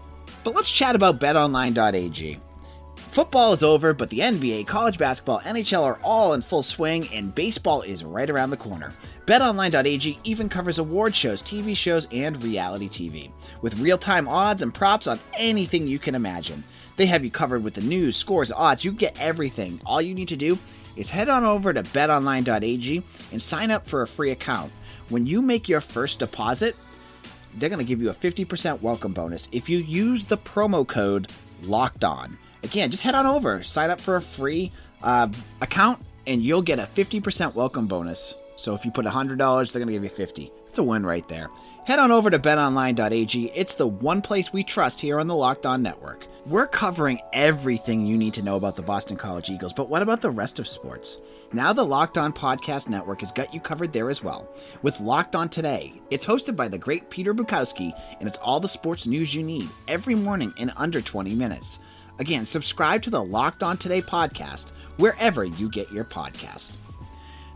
But 0.43 0.53
let's 0.53 0.69
chat 0.69 0.95
about 0.95 1.19
betonline.ag. 1.19 2.39
Football 3.11 3.53
is 3.53 3.63
over, 3.63 3.93
but 3.93 4.09
the 4.09 4.19
NBA, 4.19 4.67
college 4.67 4.97
basketball, 4.97 5.39
NHL 5.39 5.83
are 5.83 5.99
all 6.03 6.33
in 6.33 6.41
full 6.41 6.63
swing, 6.63 7.07
and 7.13 7.33
baseball 7.33 7.81
is 7.81 8.03
right 8.03 8.29
around 8.29 8.49
the 8.49 8.57
corner. 8.57 8.91
BetOnline.ag 9.25 10.19
even 10.25 10.49
covers 10.49 10.79
award 10.79 11.15
shows, 11.15 11.41
TV 11.41 11.77
shows, 11.77 12.09
and 12.11 12.43
reality 12.43 12.89
TV, 12.89 13.31
with 13.61 13.79
real 13.79 13.97
time 13.97 14.27
odds 14.27 14.61
and 14.61 14.73
props 14.73 15.07
on 15.07 15.17
anything 15.37 15.87
you 15.87 15.97
can 15.97 16.13
imagine. 16.13 16.61
They 16.97 17.05
have 17.05 17.23
you 17.23 17.31
covered 17.31 17.63
with 17.63 17.73
the 17.73 17.81
news, 17.81 18.17
scores, 18.17 18.51
odds, 18.51 18.83
you 18.83 18.91
get 18.91 19.19
everything. 19.19 19.79
All 19.85 20.01
you 20.01 20.13
need 20.13 20.27
to 20.29 20.35
do 20.35 20.57
is 20.97 21.09
head 21.09 21.29
on 21.29 21.45
over 21.45 21.71
to 21.71 21.83
betonline.ag 21.83 23.03
and 23.31 23.41
sign 23.41 23.71
up 23.71 23.87
for 23.87 24.01
a 24.01 24.07
free 24.07 24.31
account. 24.31 24.73
When 25.07 25.25
you 25.25 25.41
make 25.41 25.69
your 25.69 25.81
first 25.81 26.19
deposit, 26.19 26.75
they're 27.53 27.69
going 27.69 27.79
to 27.79 27.85
give 27.85 28.01
you 28.01 28.09
a 28.09 28.13
50% 28.13 28.81
welcome 28.81 29.13
bonus 29.13 29.47
if 29.53 29.69
you 29.69 29.77
use 29.77 30.25
the 30.25 30.37
promo 30.37 30.85
code 30.85 31.29
LOCKED 31.63 32.03
ON 32.03 32.37
again, 32.65 32.91
just 32.91 33.03
head 33.03 33.15
on 33.15 33.25
over, 33.25 33.63
sign 33.63 33.89
up 33.89 34.01
for 34.01 34.15
a 34.17 34.21
free 34.21 34.71
uh, 35.01 35.29
account, 35.61 36.03
and 36.27 36.43
you'll 36.43 36.61
get 36.61 36.79
a 36.79 36.89
50% 36.95 37.53
welcome 37.53 37.87
bonus. 37.87 38.35
So 38.57 38.73
if 38.73 38.83
you 38.83 38.91
put 38.91 39.05
$100, 39.05 39.37
they're 39.37 39.79
going 39.79 39.87
to 39.87 39.93
give 39.93 40.03
you 40.03 40.09
50. 40.09 40.51
It's 40.67 40.79
a 40.79 40.83
win 40.83 41.05
right 41.05 41.27
there. 41.27 41.49
Head 41.85 41.99
on 41.99 42.11
over 42.11 42.29
to 42.29 42.39
betonline.ag. 42.39 43.51
It's 43.53 43.75
the 43.75 43.87
one 43.87 44.21
place 44.21 44.51
we 44.51 44.63
trust 44.63 44.99
here 44.99 45.19
on 45.19 45.27
the 45.27 45.35
Locked 45.35 45.65
On 45.65 45.81
Network. 45.81 46.25
We're 46.47 46.67
covering 46.67 47.19
everything 47.33 48.05
you 48.05 48.17
need 48.17 48.35
to 48.35 48.43
know 48.43 48.55
about 48.55 48.75
the 48.75 48.83
Boston 48.83 49.17
College 49.17 49.49
Eagles, 49.49 49.73
but 49.73 49.89
what 49.89 50.03
about 50.03 50.21
the 50.21 50.29
rest 50.29 50.59
of 50.59 50.67
sports? 50.67 51.17
Now 51.53 51.73
the 51.73 51.85
Locked 51.85 52.19
On 52.19 52.31
Podcast 52.31 52.87
Network 52.87 53.21
has 53.21 53.31
got 53.31 53.51
you 53.51 53.59
covered 53.59 53.93
there 53.93 54.11
as 54.11 54.23
well. 54.23 54.47
With 54.83 54.99
Locked 54.99 55.35
On 55.35 55.49
Today, 55.49 55.93
it's 56.11 56.25
hosted 56.25 56.55
by 56.55 56.67
the 56.67 56.77
great 56.77 57.09
Peter 57.09 57.33
Bukowski, 57.33 57.99
and 58.19 58.27
it's 58.27 58.37
all 58.37 58.59
the 58.59 58.67
sports 58.67 59.07
news 59.07 59.33
you 59.33 59.41
need 59.41 59.67
every 59.87 60.13
morning 60.13 60.53
in 60.57 60.71
under 60.77 61.01
20 61.01 61.33
minutes. 61.33 61.79
Again, 62.17 62.45
subscribe 62.45 63.01
to 63.03 63.09
the 63.09 63.23
Locked 63.23 63.61
On 63.61 63.75
Today 63.75 64.01
podcast 64.01 64.69
wherever 64.95 65.43
you 65.43 65.69
get 65.69 65.91
your 65.91 66.05
podcast. 66.05 66.71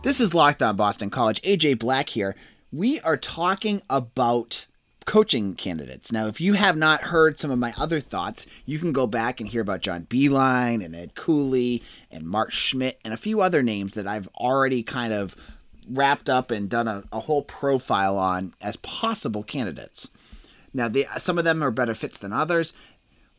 This 0.02 0.20
is 0.20 0.34
Locked 0.34 0.62
On 0.62 0.76
Boston 0.76 1.08
College. 1.08 1.40
AJ 1.42 1.78
Black 1.78 2.10
here. 2.10 2.36
We 2.70 3.00
are 3.00 3.16
talking 3.16 3.80
about 3.88 4.66
coaching 5.06 5.54
candidates. 5.54 6.12
Now, 6.12 6.26
if 6.26 6.42
you 6.42 6.52
have 6.52 6.76
not 6.76 7.04
heard 7.04 7.40
some 7.40 7.50
of 7.50 7.58
my 7.58 7.72
other 7.78 8.00
thoughts, 8.00 8.46
you 8.66 8.78
can 8.78 8.92
go 8.92 9.06
back 9.06 9.40
and 9.40 9.48
hear 9.48 9.62
about 9.62 9.80
John 9.80 10.04
Beilein 10.04 10.84
and 10.84 10.94
Ed 10.94 11.14
Cooley 11.14 11.82
and 12.10 12.26
Mark 12.26 12.52
Schmidt 12.52 13.00
and 13.02 13.14
a 13.14 13.18
few 13.18 13.40
other 13.40 13.62
names 13.62 13.94
that 13.94 14.06
I've 14.06 14.28
already 14.36 14.82
kind 14.82 15.14
of 15.14 15.34
wrapped 15.88 16.28
up 16.28 16.50
and 16.50 16.68
done 16.68 16.86
a, 16.86 17.04
a 17.10 17.20
whole 17.20 17.42
profile 17.42 18.18
on 18.18 18.52
as 18.60 18.76
possible 18.76 19.42
candidates. 19.42 20.10
Now, 20.72 20.90
some 21.16 21.38
of 21.38 21.44
them 21.44 21.64
are 21.64 21.70
better 21.70 21.94
fits 21.94 22.18
than 22.18 22.32
others. 22.32 22.74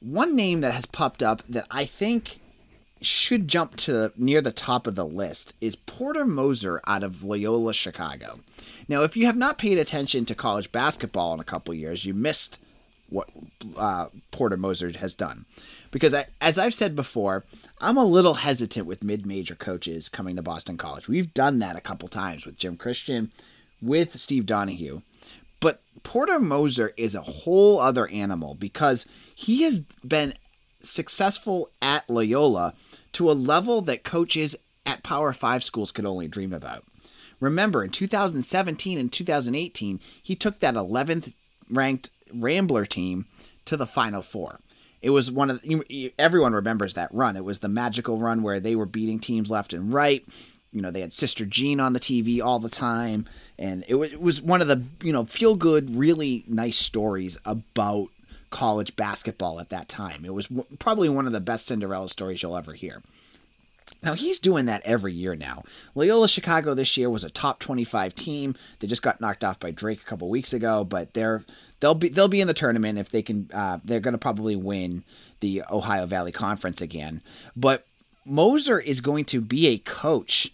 One 0.02 0.36
name 0.36 0.62
that 0.62 0.74
has 0.74 0.88
popped 0.88 1.22
up 1.22 1.44
that 1.48 1.68
I 1.70 1.86
think 1.86 2.40
should 3.02 3.48
jump 3.48 3.76
to 3.76 4.12
near 4.18 4.42
the 4.42 4.52
top 4.52 4.88
of 4.88 4.96
the 4.96 5.06
list 5.06 5.54
is 5.62 5.76
Porter 5.76 6.26
Moser 6.26 6.82
out 6.88 7.04
of 7.04 7.24
Loyola 7.24 7.74
Chicago. 7.74 8.40
Now, 8.88 9.04
if 9.04 9.16
you 9.16 9.28
have 9.28 9.38
not 9.38 9.60
paid 9.60 9.78
attention 9.78 10.26
to 10.26 10.36
college 10.36 10.72
basketball 10.72 11.36
in 11.36 11.40
a 11.40 11.44
couple 11.44 11.74
years, 11.76 12.04
you 12.04 12.16
missed 12.16 12.60
what 13.10 13.30
uh, 13.78 14.08
Porter 14.32 14.58
Moser 14.58 14.92
has 14.98 15.14
done. 15.14 15.46
Because 15.92 16.16
I, 16.16 16.28
as 16.40 16.58
I've 16.58 16.74
said 16.74 16.96
before, 16.96 17.44
I'm 17.80 17.98
a 17.98 18.06
little 18.06 18.36
hesitant 18.36 18.88
with 18.88 19.04
mid-major 19.04 19.56
coaches 19.56 20.10
coming 20.10 20.36
to 20.36 20.42
Boston 20.42 20.78
College. 20.78 21.08
We've 21.08 21.34
done 21.34 21.60
that 21.60 21.76
a 21.76 21.82
couple 21.82 22.08
times 22.08 22.46
with 22.46 22.58
Jim 22.58 22.76
Christian, 22.76 23.32
with 23.82 24.20
Steve 24.20 24.48
Donahue. 24.48 25.02
But 25.62 25.82
Porter 26.04 26.40
Moser 26.40 26.92
is 26.98 27.16
a 27.16 27.22
whole 27.22 27.80
other 27.80 28.10
animal 28.10 28.56
because– 28.56 29.06
he 29.42 29.64
has 29.64 29.80
been 30.06 30.36
successful 30.80 31.72
at 31.82 32.08
Loyola 32.08 32.76
to 33.14 33.32
a 33.32 33.34
level 33.34 33.82
that 33.82 34.04
coaches 34.04 34.56
at 34.86 35.02
Power 35.02 35.34
5 35.34 35.64
schools 35.64 35.92
could 35.92 36.06
only 36.06 36.28
dream 36.28 36.54
about. 36.54 36.84
Remember, 37.40 37.84
in 37.84 37.90
2017 37.90 39.00
and 39.00 39.12
2018, 39.12 40.00
he 40.22 40.36
took 40.36 40.60
that 40.60 40.76
11th 40.76 41.34
ranked 41.72 42.12
Rambler 42.32 42.86
team 42.86 43.26
to 43.66 43.76
the 43.76 43.88
Final 43.88 44.22
Four. 44.22 44.60
It 45.02 45.10
was 45.10 45.32
one 45.32 45.50
of 45.50 45.64
the, 45.64 46.14
everyone 46.20 46.54
remembers 46.54 46.94
that 46.94 47.12
run. 47.12 47.36
It 47.36 47.44
was 47.44 47.60
the 47.60 47.68
magical 47.68 48.20
run 48.20 48.44
where 48.44 48.60
they 48.60 48.76
were 48.76 48.86
beating 48.86 49.20
teams 49.20 49.50
left 49.50 49.74
and 49.74 49.92
right. 49.92 50.24
You 50.72 50.82
know, 50.82 50.92
they 50.92 51.02
had 51.02 51.14
Sister 51.14 51.46
Jean 51.46 51.80
on 51.80 51.94
the 51.94 52.00
TV 52.00 52.42
all 52.42 52.60
the 52.60 52.70
time, 52.70 53.28
and 53.60 53.84
it 53.88 53.96
was, 53.96 54.14
it 54.14 54.22
was 54.22 54.42
one 54.42 54.62
of 54.62 54.68
the 54.68 54.84
you 55.04 55.12
know 55.12 55.26
feel 55.26 55.56
good, 55.56 55.96
really 55.96 56.44
nice 56.48 56.78
stories 56.78 57.38
about 57.46 58.10
college 58.52 58.96
basketball 58.96 59.60
at 59.60 59.70
that 59.70 59.90
time. 59.90 60.24
It 60.26 60.34
was 60.34 60.48
w- 60.48 60.66
probably 60.80 61.10
one 61.10 61.28
of 61.28 61.34
the 61.34 61.40
best 61.40 61.66
Cinderella 61.66 62.10
stories 62.10 62.44
you'll 62.44 62.58
ever 62.58 62.74
hear. 62.74 63.02
Now 64.04 64.14
he's 64.14 64.40
doing 64.40 64.66
that 64.66 64.82
every 64.84 65.14
year 65.14 65.36
now. 65.36 65.64
Loyola 65.96 66.28
Chicago 66.28 66.74
this 66.74 66.98
year 66.98 67.10
was 67.10 67.24
a 67.24 67.30
top 67.30 67.60
25 67.60 68.16
team. 68.16 68.56
They 68.80 68.88
just 68.88 69.02
got 69.02 69.22
knocked 69.22 69.44
off 69.44 69.60
by 69.60 69.72
Drake 69.72 70.02
a 70.02 70.06
couple 70.06 70.30
weeks 70.30 70.54
ago, 70.54 70.84
but 70.84 71.14
they're 71.14 71.44
they'll 71.80 71.96
be 71.96 72.10
they'll 72.10 72.28
be 72.28 72.42
in 72.42 72.48
the 72.48 72.54
tournament 72.54 72.98
if 72.98 73.10
they 73.10 73.22
can. 73.22 73.50
Uh, 73.54 73.80
they're 73.84 74.00
going 74.00 74.14
to 74.14 74.18
probably 74.18 74.56
win 74.56 75.04
the 75.40 75.64
Ohio 75.70 76.06
Valley 76.06 76.32
Conference 76.32 76.82
again. 76.82 77.22
But 77.56 77.86
Moser 78.26 78.80
is 78.80 79.02
going 79.02 79.26
to 79.26 79.42
be 79.42 79.68
a 79.68 79.78
coach 79.78 80.52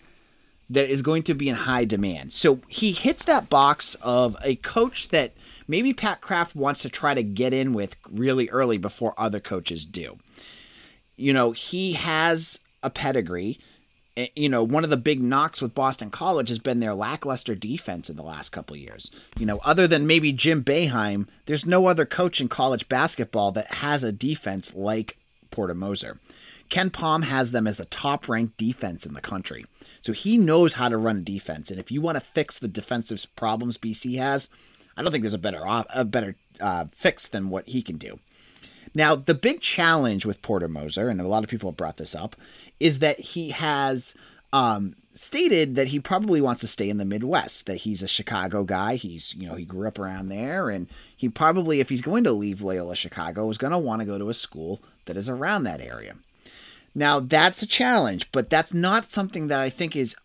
that 0.69 0.89
is 0.89 1.01
going 1.01 1.24
to 1.24 1.33
be 1.33 1.50
in 1.50 1.55
high 1.55 1.86
demand. 1.86 2.33
So 2.33 2.62
he 2.67 2.91
hits 2.91 3.24
that 3.25 3.50
box 3.50 3.95
of 4.01 4.36
a 4.43 4.55
coach 4.55 5.09
that 5.09 5.33
maybe 5.67 5.93
Pat 5.93 6.21
Kraft 6.21 6.55
wants 6.55 6.81
to 6.81 6.89
try 6.89 7.13
to 7.13 7.24
get 7.24 7.53
in 7.53 7.74
with 7.74 7.95
really 8.09 8.50
early 8.50 8.77
before 8.77 9.13
other 9.17 9.39
coaches 9.39 9.86
do. 9.86 10.17
You 11.15 11.33
know, 11.33 11.51
he 11.51 11.93
has 11.93 12.59
a 12.83 12.89
pedigree. 12.89 13.59
Eh, 14.17 14.27
you 14.36 14.50
know, 14.50 14.63
one 14.63 14.83
of 14.83 14.89
the 14.89 14.97
big 14.97 15.21
knocks 15.21 15.62
with 15.62 15.74
Boston 15.74 16.09
College 16.09 16.50
has 16.50 16.59
been 16.59 16.79
their 16.79 16.93
lackluster 16.93 17.55
defense 17.55 18.09
in 18.09 18.17
the 18.17 18.24
last 18.24 18.50
couple 18.50 18.75
years. 18.75 19.09
You 19.39 19.45
know, 19.45 19.59
other 19.63 19.88
than 19.88 20.05
maybe 20.05 20.33
Jim 20.33 20.63
Boeheim, 20.63 21.27
there's 21.45 21.65
no 21.65 21.88
other 21.88 22.05
coach 22.05 22.41
in 22.41 22.50
college 22.50 22.89
basketball 22.89 23.51
that 23.53 23.75
has 23.75 24.03
a 24.03 24.12
defense 24.12 24.75
like 24.75 25.17
Porter 25.50 25.74
Moser. 25.74 26.19
KenPom 26.69 27.24
has 27.24 27.51
them 27.51 27.67
as 27.67 27.77
the 27.77 27.86
top 27.86 28.27
ranked 28.27 28.57
defense 28.57 29.05
in 29.05 29.13
the 29.13 29.21
country. 29.21 29.65
So 30.01 30.13
he 30.13 30.38
knows 30.38 30.74
how 30.74 30.89
to 30.89 30.97
run 30.97 31.17
a 31.17 31.21
defense. 31.21 31.71
And 31.71 31.79
if 31.79 31.91
you 31.91 32.01
want 32.01 32.17
to 32.17 32.21
fix 32.21 32.57
the 32.57 32.67
defensive 32.67 33.25
problems 33.36 33.77
BC 33.77 34.17
has, 34.17 34.50
I 34.95 35.01
don't 35.01 35.12
think 35.12 35.24
there's 35.24 35.33
a 35.33 35.39
better 35.39 35.62
a 35.93 36.05
better 36.05 36.36
uh, 36.59 36.86
fix 36.91 37.27
than 37.27 37.50
what 37.50 37.67
he 37.67 37.81
can 37.81 37.97
do. 37.97 38.19
Now, 38.95 39.15
the 39.15 39.36
big 39.36 39.62
challenge 39.62 40.25
with 40.25 40.41
Porter 40.41 40.67
Moser, 40.67 41.09
and 41.09 41.21
a 41.21 41.27
lot 41.27 41.43
of 41.43 41.50
people 41.50 41.69
have 41.69 41.77
brought 41.77 41.97
this 41.97 42.15
up, 42.15 42.36
is 42.79 43.00
that 43.00 43.19
he 43.19 43.51
has 43.51 44.15
um, 44.53 44.95
stated 45.13 45.75
that 45.75 45.89
he 45.89 46.00
probably 46.00 46.41
wants 46.41 46.62
to 46.62 46.67
stay 46.67 46.89
in 46.89 46.97
the 46.97 47.05
Midwest. 47.05 47.65
That 47.65 47.77
he's 47.77 48.01
a 48.01 48.07
Chicago 48.07 48.63
guy. 48.63 48.95
He's 48.95 49.36
you 49.36 49.47
know 49.47 49.55
he 49.55 49.65
grew 49.65 49.88
up 49.88 50.00
around 50.00 50.29
there, 50.29 50.69
and 50.69 50.88
he 51.15 51.29
probably, 51.29 51.79
if 51.79 51.89
he's 51.89 52.01
going 52.01 52.24
to 52.24 52.31
leave 52.31 52.62
Loyola 52.62 52.95
Chicago, 52.95 53.50
is 53.50 53.57
going 53.57 53.71
to 53.71 53.77
want 53.77 54.01
to 54.01 54.05
go 54.05 54.17
to 54.17 54.29
a 54.29 54.33
school 54.33 54.81
that 55.05 55.17
is 55.17 55.29
around 55.29 55.63
that 55.63 55.81
area. 55.81 56.15
Now 56.98 57.20
that's 57.20 57.62
a 57.62 57.68
challenge, 57.68 58.32
but 58.32 58.50
that's 58.50 58.74
not 58.74 59.12
something 59.12 59.50
that 59.50 59.60
I 59.60 59.70
think 59.70 59.96
is 59.96 60.16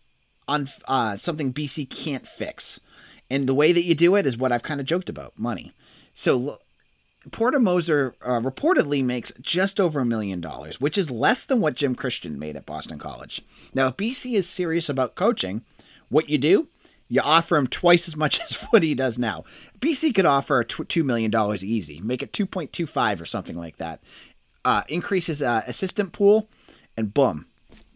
un- 0.47 0.67
uh, 0.87 1.17
something 1.17 1.53
BC 1.53 1.87
can't 1.87 2.25
fix. 2.25 2.79
And 3.29 3.47
the 3.47 3.53
way 3.53 3.71
that 3.71 3.83
you 3.83 3.93
do 3.93 4.15
it 4.15 4.25
is 4.25 4.39
what 4.39 4.51
I've 4.51 4.63
kind 4.63 4.79
of 4.79 4.87
joked 4.87 5.07
about 5.07 5.37
money. 5.37 5.71
So 6.15 6.57
Porter 7.31 7.59
Moser 7.59 8.15
uh, 8.23 8.39
reportedly 8.39 9.03
makes 9.03 9.31
just 9.39 9.79
over 9.79 9.99
a 9.99 10.05
million 10.05 10.41
dollars, 10.41 10.81
which 10.81 10.97
is 10.97 11.11
less 11.11 11.45
than 11.45 11.61
what 11.61 11.75
Jim 11.75 11.93
Christian 11.93 12.39
made 12.39 12.55
at 12.55 12.65
Boston 12.65 12.97
College. 12.97 13.43
Now, 13.75 13.89
if 13.89 13.97
BC 13.97 14.33
is 14.33 14.49
serious 14.49 14.89
about 14.89 15.13
coaching, 15.13 15.61
what 16.09 16.27
you 16.27 16.39
do, 16.39 16.69
you 17.07 17.21
offer 17.21 17.55
him 17.55 17.67
twice 17.67 18.07
as 18.07 18.15
much 18.17 18.41
as 18.41 18.55
what 18.71 18.81
he 18.81 18.95
does 18.95 19.19
now. 19.19 19.43
BC 19.79 20.15
could 20.15 20.25
offer 20.25 20.63
$2 20.63 21.05
million 21.05 21.31
easy, 21.63 22.01
make 22.01 22.23
it 22.23 22.33
2.25 22.33 23.21
or 23.21 23.25
something 23.25 23.59
like 23.59 23.77
that. 23.77 23.99
Uh, 24.65 24.81
increase 24.87 25.27
his 25.27 25.43
uh, 25.43 25.61
assistant 25.67 26.13
pool 26.13 26.49
and 26.97 27.13
boom, 27.13 27.47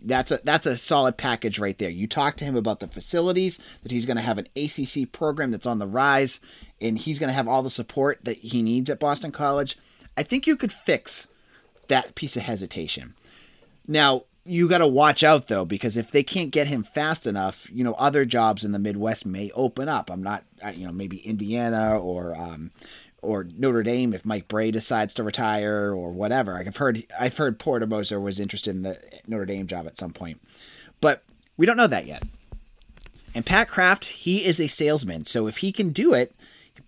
that's 0.01 0.31
a 0.31 0.39
that's 0.43 0.65
a 0.65 0.77
solid 0.77 1.17
package 1.17 1.59
right 1.59 1.77
there. 1.77 1.89
You 1.89 2.07
talk 2.07 2.35
to 2.37 2.45
him 2.45 2.55
about 2.55 2.79
the 2.79 2.87
facilities 2.87 3.59
that 3.83 3.91
he's 3.91 4.05
going 4.05 4.17
to 4.17 4.23
have 4.23 4.37
an 4.37 4.47
ACC 4.55 5.11
program 5.11 5.51
that's 5.51 5.65
on 5.65 5.79
the 5.79 5.87
rise, 5.87 6.39
and 6.79 6.97
he's 6.97 7.19
going 7.19 7.29
to 7.29 7.33
have 7.33 7.47
all 7.47 7.63
the 7.63 7.69
support 7.69 8.19
that 8.23 8.37
he 8.37 8.61
needs 8.61 8.89
at 8.89 8.99
Boston 8.99 9.31
College. 9.31 9.77
I 10.15 10.23
think 10.23 10.47
you 10.47 10.55
could 10.55 10.71
fix 10.71 11.27
that 11.87 12.15
piece 12.15 12.35
of 12.37 12.43
hesitation. 12.43 13.15
Now 13.87 14.23
you 14.47 14.69
got 14.69 14.77
to 14.77 14.87
watch 14.87 15.23
out 15.23 15.47
though, 15.47 15.65
because 15.65 15.97
if 15.97 16.09
they 16.11 16.23
can't 16.23 16.51
get 16.51 16.67
him 16.67 16.83
fast 16.83 17.27
enough, 17.27 17.67
you 17.71 17.83
know 17.83 17.93
other 17.93 18.23
jobs 18.23 18.63
in 18.63 18.71
the 18.71 18.79
Midwest 18.79 19.25
may 19.25 19.51
open 19.51 19.89
up. 19.89 20.09
I'm 20.09 20.23
not, 20.23 20.43
you 20.73 20.85
know, 20.85 20.93
maybe 20.93 21.17
Indiana 21.17 21.99
or 21.99 22.35
um, 22.35 22.71
or 23.21 23.43
Notre 23.43 23.83
Dame 23.83 24.13
if 24.13 24.25
Mike 24.25 24.47
Brey 24.47 24.71
decides 24.71 25.13
to 25.15 25.23
retire 25.23 25.93
or 25.93 26.11
whatever. 26.11 26.55
I've 26.55 26.77
heard 26.77 27.03
I've 27.19 27.37
heard 27.37 27.59
Porter 27.59 27.87
Moser 27.87 28.19
was 28.19 28.39
interested 28.39 28.75
in 28.75 28.83
the 28.83 28.99
Notre 29.27 29.45
Dame 29.45 29.67
job 29.67 29.87
at 29.87 29.97
some 29.97 30.13
point, 30.13 30.41
but 31.01 31.23
we 31.55 31.65
don't 31.65 31.77
know 31.77 31.87
that 31.87 32.05
yet. 32.05 32.23
And 33.33 33.45
Pat 33.45 33.67
Kraft, 33.67 34.05
he 34.05 34.45
is 34.45 34.59
a 34.59 34.67
salesman, 34.67 35.25
so 35.25 35.47
if 35.47 35.57
he 35.57 35.71
can 35.71 35.91
do 35.91 36.13
it, 36.13 36.33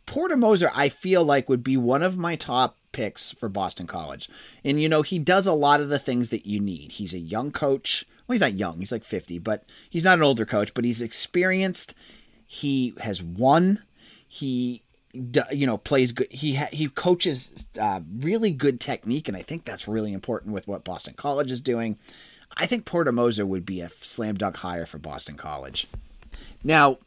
Porter 0.05 0.37
Moser, 0.37 0.71
I 0.73 0.89
feel 0.89 1.23
like 1.23 1.49
would 1.49 1.63
be 1.63 1.77
one 1.77 2.01
of 2.01 2.17
my 2.17 2.35
top 2.35 2.77
picks 2.91 3.31
for 3.31 3.49
Boston 3.49 3.85
College. 3.85 4.27
And, 4.63 4.81
you 4.81 4.89
know, 4.89 5.03
he 5.03 5.19
does 5.19 5.45
a 5.45 5.53
lot 5.53 5.81
of 5.81 5.89
the 5.89 5.99
things 5.99 6.29
that 6.29 6.45
you 6.45 6.59
need. 6.59 6.93
He's 6.93 7.13
a 7.13 7.19
young 7.19 7.51
coach. 7.51 8.05
Well, 8.27 8.33
he's 8.33 8.41
not 8.41 8.57
young, 8.57 8.79
he's 8.79 8.91
like 8.91 9.03
50, 9.03 9.39
but 9.39 9.63
he's 9.89 10.03
not 10.03 10.17
an 10.17 10.23
older 10.23 10.45
coach, 10.45 10.73
but 10.73 10.85
he's 10.85 11.01
experienced. 11.01 11.93
He 12.47 12.93
has 13.01 13.21
won. 13.21 13.83
He 14.27 14.81
you 15.13 15.65
know 15.65 15.77
plays 15.77 16.11
good 16.11 16.31
he 16.31 16.55
ha- 16.55 16.69
he 16.71 16.87
coaches 16.87 17.65
uh, 17.79 18.01
really 18.19 18.51
good 18.51 18.79
technique 18.79 19.27
and 19.27 19.35
i 19.35 19.41
think 19.41 19.65
that's 19.65 19.87
really 19.87 20.13
important 20.13 20.53
with 20.53 20.67
what 20.67 20.83
boston 20.83 21.13
college 21.15 21.51
is 21.51 21.61
doing 21.61 21.97
i 22.57 22.65
think 22.65 22.85
porter 22.85 23.11
moser 23.11 23.45
would 23.45 23.65
be 23.65 23.81
a 23.81 23.89
slam 24.01 24.35
dunk 24.35 24.57
hire 24.57 24.85
for 24.85 24.99
boston 24.99 25.35
college 25.35 25.87
now 26.63 26.97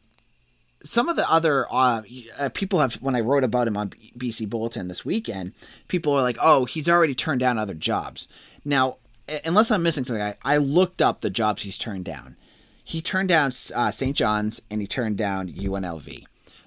some 0.83 1.07
of 1.07 1.15
the 1.15 1.29
other 1.29 1.65
uh, 1.73 2.01
uh, 2.37 2.49
people 2.49 2.79
have 2.79 2.95
when 2.95 3.15
I 3.15 3.21
wrote 3.21 3.43
about 3.43 3.67
him 3.67 3.77
on 3.77 3.91
BC 4.17 4.49
Bulletin 4.49 4.89
this 4.89 5.05
weekend, 5.05 5.53
people 5.87 6.13
are 6.13 6.21
like, 6.21 6.37
"Oh, 6.41 6.65
he's 6.65 6.89
already 6.89 7.15
turned 7.15 7.39
down 7.39 7.57
other 7.57 7.73
jobs." 7.73 8.27
Now, 8.65 8.97
unless 9.45 9.71
I'm 9.71 9.83
missing 9.83 10.03
something, 10.03 10.21
I, 10.21 10.35
I 10.43 10.57
looked 10.57 11.01
up 11.01 11.21
the 11.21 11.29
jobs 11.29 11.63
he's 11.63 11.77
turned 11.77 12.05
down. 12.05 12.35
He 12.83 13.01
turned 13.01 13.29
down 13.29 13.51
uh, 13.73 13.91
St. 13.91 14.15
John's 14.15 14.61
and 14.69 14.81
he 14.81 14.87
turned 14.87 15.17
down 15.17 15.49
UNLV. 15.49 16.25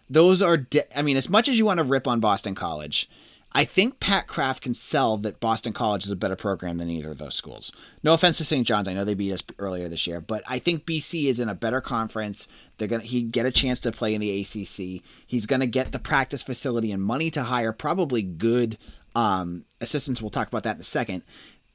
Those 0.09 0.43
are, 0.43 0.57
de- 0.57 0.99
I 0.99 1.03
mean, 1.03 1.17
as 1.17 1.29
much 1.29 1.49
as 1.49 1.59
you 1.59 1.65
want 1.65 1.79
to 1.79 1.85
rip 1.85 2.07
on 2.07 2.21
Boston 2.21 2.55
College, 2.55 3.09
I 3.57 3.65
think 3.65 4.01
Pat 4.01 4.27
Kraft 4.27 4.63
can 4.63 4.75
sell 4.75 5.17
that 5.19 5.41
Boston 5.41 5.73
College 5.73 6.05
is 6.05 6.11
a 6.11 6.17
better 6.17 6.37
program 6.37 6.77
than 6.77 6.91
either 6.91 7.11
of 7.11 7.17
those 7.17 7.35
schools. 7.35 7.73
No 8.03 8.13
offense 8.13 8.37
to 8.37 8.45
St. 8.45 8.67
John's, 8.67 8.87
I 8.87 8.93
know 8.93 9.03
they 9.03 9.15
beat 9.15 9.33
us 9.33 9.43
earlier 9.59 9.89
this 9.89 10.07
year, 10.07 10.21
but 10.21 10.43
I 10.47 10.59
think 10.59 10.85
BC 10.85 11.25
is 11.25 11.41
in 11.41 11.49
a 11.49 11.55
better 11.55 11.81
conference. 11.81 12.49
They're 12.77 12.87
gonna 12.87 13.03
he 13.03 13.23
get 13.23 13.47
a 13.47 13.51
chance 13.51 13.81
to 13.81 13.93
play 13.93 14.15
in 14.15 14.21
the 14.21 14.41
ACC. 14.43 15.03
He's 15.27 15.47
gonna 15.47 15.67
get 15.67 15.93
the 15.93 15.99
practice 15.99 16.43
facility 16.43 16.93
and 16.93 17.03
money 17.03 17.31
to 17.31 17.45
hire 17.45 17.73
probably 17.73 18.21
good 18.21 18.77
um, 19.15 19.65
assistants. 19.81 20.21
We'll 20.21 20.31
talk 20.31 20.49
about 20.49 20.65
that 20.65 20.77
in 20.77 20.81
a 20.81 20.85
second. 20.85 21.23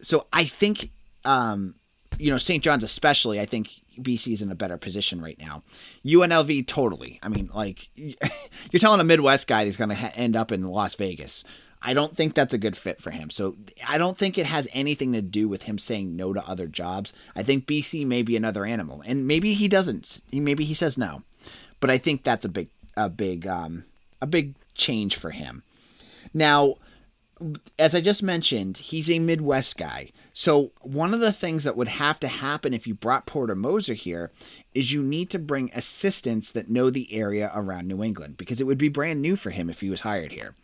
So 0.02 0.28
I 0.32 0.46
think 0.46 0.92
um, 1.26 1.74
you 2.20 2.30
know 2.30 2.38
St. 2.38 2.64
John's 2.64 2.84
especially. 2.84 3.40
I 3.40 3.48
think 3.48 3.72
BC 4.04 4.34
is 4.34 4.42
in 4.42 4.52
a 4.52 4.56
better 4.56 4.78
position 4.78 5.22
right 5.22 5.40
now. 5.40 5.64
UNLV 6.06 6.68
totally. 6.68 7.20
I 7.24 7.30
mean, 7.30 7.50
like 7.54 7.90
you're 7.96 8.80
telling 8.80 9.00
a 9.00 9.06
Midwest 9.06 9.48
guy 9.48 9.66
he's 9.66 9.78
going 9.78 9.90
to 9.90 9.96
ha- 9.96 10.12
end 10.16 10.36
up 10.36 10.52
in 10.52 10.64
Las 10.64 10.96
Vegas. 10.96 11.44
I 11.84 11.94
don't 11.94 12.16
think 12.16 12.36
that's 12.36 12.54
a 12.54 12.60
good 12.60 12.78
fit 12.78 13.02
for 13.02 13.10
him. 13.10 13.30
So 13.32 13.56
I 13.88 13.98
don't 13.98 14.18
think 14.18 14.38
it 14.38 14.46
has 14.46 14.68
anything 14.72 15.14
to 15.14 15.22
do 15.22 15.48
with 15.48 15.64
him 15.64 15.80
saying 15.80 16.16
no 16.16 16.32
to 16.32 16.48
other 16.48 16.68
jobs. 16.68 17.12
I 17.36 17.42
think 17.42 17.66
BC 17.66 18.06
may 18.06 18.22
be 18.22 18.38
another 18.38 18.66
animal, 18.66 19.02
and 19.06 19.26
maybe 19.26 19.54
he 19.54 19.68
doesn't. 19.68 20.22
Maybe 20.32 20.64
he 20.64 20.76
says 20.76 20.98
no, 20.98 21.24
but 21.80 21.90
I 21.90 21.98
think 21.98 22.24
that's 22.24 22.46
a 22.46 22.50
big, 22.50 22.70
a 22.96 23.10
big, 23.10 23.48
um, 23.48 23.86
a 24.22 24.28
big 24.28 24.54
change 24.76 25.16
for 25.16 25.32
him. 25.32 25.64
Now, 26.34 26.76
as 27.80 27.96
I 27.96 28.02
just 28.02 28.24
mentioned, 28.24 28.78
he's 28.78 29.10
a 29.10 29.20
Midwest 29.20 29.78
guy. 29.78 30.12
So, 30.34 30.72
one 30.82 31.14
of 31.14 31.20
the 31.20 31.34
things 31.34 31.66
that 31.66 31.76
would 31.76 31.90
have 31.90 32.20
to 32.22 32.28
happen 32.28 32.74
if 32.74 32.88
you 32.88 32.94
brought 32.94 33.26
Porter 33.26 33.56
Moser 33.56 33.94
here 33.94 34.32
is 34.74 34.94
you 34.94 35.04
need 35.04 35.30
to 35.32 35.40
bring 35.40 35.70
assistants 35.74 36.52
that 36.54 36.70
know 36.70 36.90
the 36.90 37.14
area 37.14 37.52
around 37.54 37.88
New 37.88 38.02
England 38.02 38.38
because 38.38 38.62
it 38.62 38.64
would 38.64 38.78
be 38.78 38.88
brand 38.88 39.22
new 39.22 39.36
for 39.36 39.50
him 39.50 39.70
if 39.70 39.82
he 39.82 39.90
was 39.90 40.02
hired 40.02 40.32
here. 40.32 40.56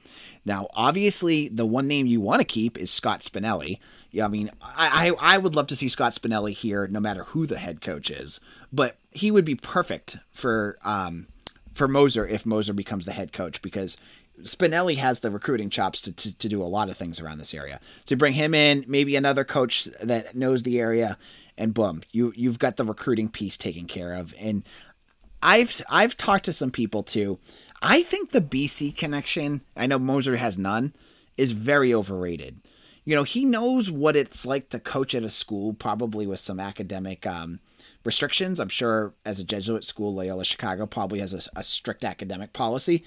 Now, 0.46 0.68
obviously, 0.74 1.50
the 1.50 1.66
one 1.66 1.88
name 1.88 2.08
you 2.08 2.22
want 2.22 2.40
to 2.40 2.46
keep 2.46 2.78
is 2.78 2.90
Scott 2.90 3.20
Spinelli. 3.22 3.80
Yeah, 4.12 4.26
I 4.26 4.30
mean, 4.30 4.52
I, 4.62 5.10
I, 5.20 5.36
I 5.36 5.38
would 5.38 5.56
love 5.56 5.68
to 5.68 5.76
see 5.76 5.90
Scott 5.90 6.14
Spinelli 6.14 6.54
here 6.54 6.88
no 6.88 7.02
matter 7.02 7.26
who 7.26 7.46
the 7.46 7.58
head 7.58 7.82
coach 7.82 8.10
is, 8.10 8.40
but 8.72 8.98
he 9.12 9.32
would 9.32 9.46
be 9.46 9.56
perfect 9.56 10.18
for 10.32 10.78
um, 10.84 11.28
for 11.74 11.88
Moser 11.88 12.26
if 12.26 12.46
Moser 12.46 12.74
becomes 12.74 13.06
the 13.06 13.12
head 13.12 13.34
coach 13.34 13.62
because 13.62 13.98
Spinelli 14.44 14.98
has 14.98 15.20
the 15.20 15.32
recruiting 15.32 15.70
chops 15.70 16.02
to, 16.04 16.12
to, 16.12 16.38
to, 16.38 16.50
do 16.50 16.62
a 16.62 16.66
lot 16.66 16.90
of 16.90 16.98
things 16.98 17.20
around 17.20 17.40
this 17.40 17.54
area. 17.54 17.80
So 18.06 18.16
bring 18.16 18.34
him 18.34 18.54
in, 18.54 18.86
maybe 18.88 19.16
another 19.16 19.44
coach 19.44 19.86
that 20.02 20.36
knows 20.36 20.64
the 20.64 20.80
area, 20.80 21.18
and 21.58 21.74
boom, 21.74 22.04
you 22.12 22.34
you've 22.36 22.60
got 22.60 22.76
the 22.76 22.86
recruiting 22.86 23.30
piece 23.30 23.58
taken 23.58 23.88
care 23.88 24.14
of. 24.14 24.36
And 24.40 24.64
I've 25.42 25.82
I've 25.90 26.18
talked 26.18 26.46
to 26.46 26.54
some 26.54 26.72
people 26.72 27.04
too. 27.04 27.40
I 27.82 28.04
think 28.04 28.32
the 28.32 28.42
BC 28.42 28.96
connection, 28.96 29.62
I 29.76 29.86
know 29.88 30.00
Moser 30.00 30.38
has 30.38 30.58
none, 30.58 30.94
is 31.36 31.52
very 31.52 31.94
overrated. 31.94 32.60
You 33.06 33.16
know, 33.16 33.24
he 33.24 33.46
knows 33.46 33.90
what 33.90 34.16
it's 34.16 34.46
like 34.46 34.70
to 34.70 34.80
coach 34.80 35.16
at 35.16 35.24
a 35.24 35.30
school, 35.30 35.74
probably 35.74 36.28
with 36.28 36.40
some 36.40 36.60
academic 36.60 37.26
um, 37.26 37.60
restrictions. 38.04 38.60
I'm 38.60 38.68
sure 38.70 39.14
as 39.24 39.40
a 39.40 39.44
Jesuit 39.44 39.86
school, 39.86 40.14
Loyola 40.14 40.44
Chicago 40.44 40.86
probably 40.86 41.20
has 41.20 41.34
a, 41.34 41.42
a 41.56 41.64
strict 41.64 42.04
academic 42.04 42.52
policy. 42.52 43.04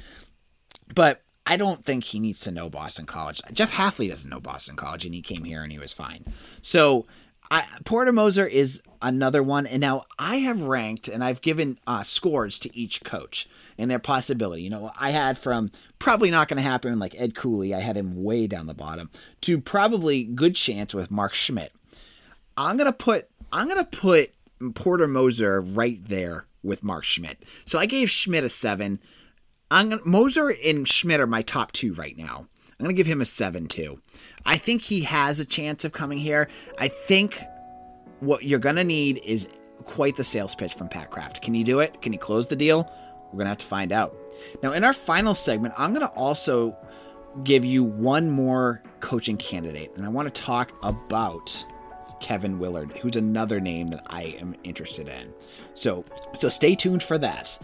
But 0.94 1.22
I 1.46 1.56
don't 1.56 1.84
think 1.84 2.04
he 2.04 2.20
needs 2.20 2.40
to 2.40 2.50
know 2.50 2.68
Boston 2.68 3.06
College. 3.06 3.40
Jeff 3.52 3.72
Hafley 3.72 4.08
doesn't 4.08 4.30
know 4.30 4.40
Boston 4.40 4.76
College, 4.76 5.04
and 5.04 5.14
he 5.14 5.22
came 5.22 5.44
here 5.44 5.62
and 5.62 5.72
he 5.72 5.78
was 5.78 5.92
fine. 5.92 6.24
So 6.62 7.06
I, 7.50 7.64
Porter 7.84 8.12
Moser 8.12 8.46
is 8.46 8.80
another 9.02 9.42
one. 9.42 9.66
And 9.66 9.80
now 9.80 10.04
I 10.18 10.36
have 10.36 10.62
ranked 10.62 11.08
and 11.08 11.24
I've 11.24 11.40
given 11.40 11.78
uh, 11.86 12.02
scores 12.02 12.58
to 12.60 12.76
each 12.76 13.02
coach 13.02 13.48
and 13.76 13.90
their 13.90 13.98
possibility. 13.98 14.62
You 14.62 14.70
know, 14.70 14.92
I 14.98 15.10
had 15.10 15.38
from 15.38 15.72
probably 15.98 16.30
not 16.30 16.48
going 16.48 16.58
to 16.58 16.62
happen 16.62 16.98
like 16.98 17.14
Ed 17.18 17.34
Cooley, 17.34 17.74
I 17.74 17.80
had 17.80 17.96
him 17.96 18.22
way 18.22 18.46
down 18.46 18.66
the 18.66 18.74
bottom, 18.74 19.10
to 19.42 19.60
probably 19.60 20.22
good 20.22 20.54
chance 20.54 20.94
with 20.94 21.10
Mark 21.10 21.34
Schmidt. 21.34 21.72
I'm 22.56 22.76
gonna 22.76 22.92
put 22.92 23.28
I'm 23.52 23.68
gonna 23.68 23.84
put 23.84 24.34
Porter 24.74 25.08
Moser 25.08 25.60
right 25.60 25.98
there 26.04 26.46
with 26.62 26.84
Mark 26.84 27.04
Schmidt. 27.04 27.42
So 27.64 27.78
I 27.78 27.86
gave 27.86 28.10
Schmidt 28.10 28.44
a 28.44 28.50
seven. 28.50 29.00
I'm 29.70 29.90
gonna, 29.90 30.02
Moser 30.04 30.48
and 30.48 30.86
Schmidt 30.86 31.20
are 31.20 31.26
my 31.26 31.42
top 31.42 31.72
two 31.72 31.94
right 31.94 32.16
now. 32.16 32.46
I'm 32.78 32.84
gonna 32.84 32.94
give 32.94 33.06
him 33.06 33.20
a 33.20 33.26
seven 33.26 33.66
too. 33.66 34.00
I 34.44 34.56
think 34.56 34.82
he 34.82 35.02
has 35.02 35.38
a 35.38 35.44
chance 35.44 35.84
of 35.84 35.92
coming 35.92 36.18
here. 36.18 36.48
I 36.78 36.88
think 36.88 37.40
what 38.20 38.44
you're 38.44 38.58
gonna 38.58 38.84
need 38.84 39.20
is 39.24 39.48
quite 39.84 40.16
the 40.16 40.24
sales 40.24 40.54
pitch 40.54 40.74
from 40.74 40.88
Pat 40.88 41.10
Kraft. 41.10 41.42
Can 41.42 41.54
you 41.54 41.64
do 41.64 41.80
it? 41.80 42.02
Can 42.02 42.12
you 42.12 42.18
close 42.18 42.46
the 42.46 42.56
deal? 42.56 42.90
We're 43.32 43.38
gonna 43.38 43.50
have 43.50 43.58
to 43.58 43.66
find 43.66 43.92
out. 43.92 44.16
Now, 44.62 44.72
in 44.72 44.82
our 44.82 44.92
final 44.92 45.34
segment, 45.34 45.74
I'm 45.76 45.92
gonna 45.92 46.06
also 46.16 46.76
give 47.44 47.64
you 47.64 47.84
one 47.84 48.30
more 48.30 48.82
coaching 48.98 49.36
candidate, 49.36 49.92
and 49.94 50.04
I 50.04 50.08
want 50.08 50.34
to 50.34 50.42
talk 50.42 50.72
about 50.82 51.64
Kevin 52.20 52.58
Willard, 52.58 52.92
who's 52.98 53.16
another 53.16 53.60
name 53.60 53.88
that 53.88 54.02
I 54.06 54.36
am 54.40 54.54
interested 54.64 55.08
in. 55.08 55.32
So, 55.74 56.04
so 56.34 56.48
stay 56.48 56.74
tuned 56.74 57.02
for 57.02 57.18
that. 57.18 57.58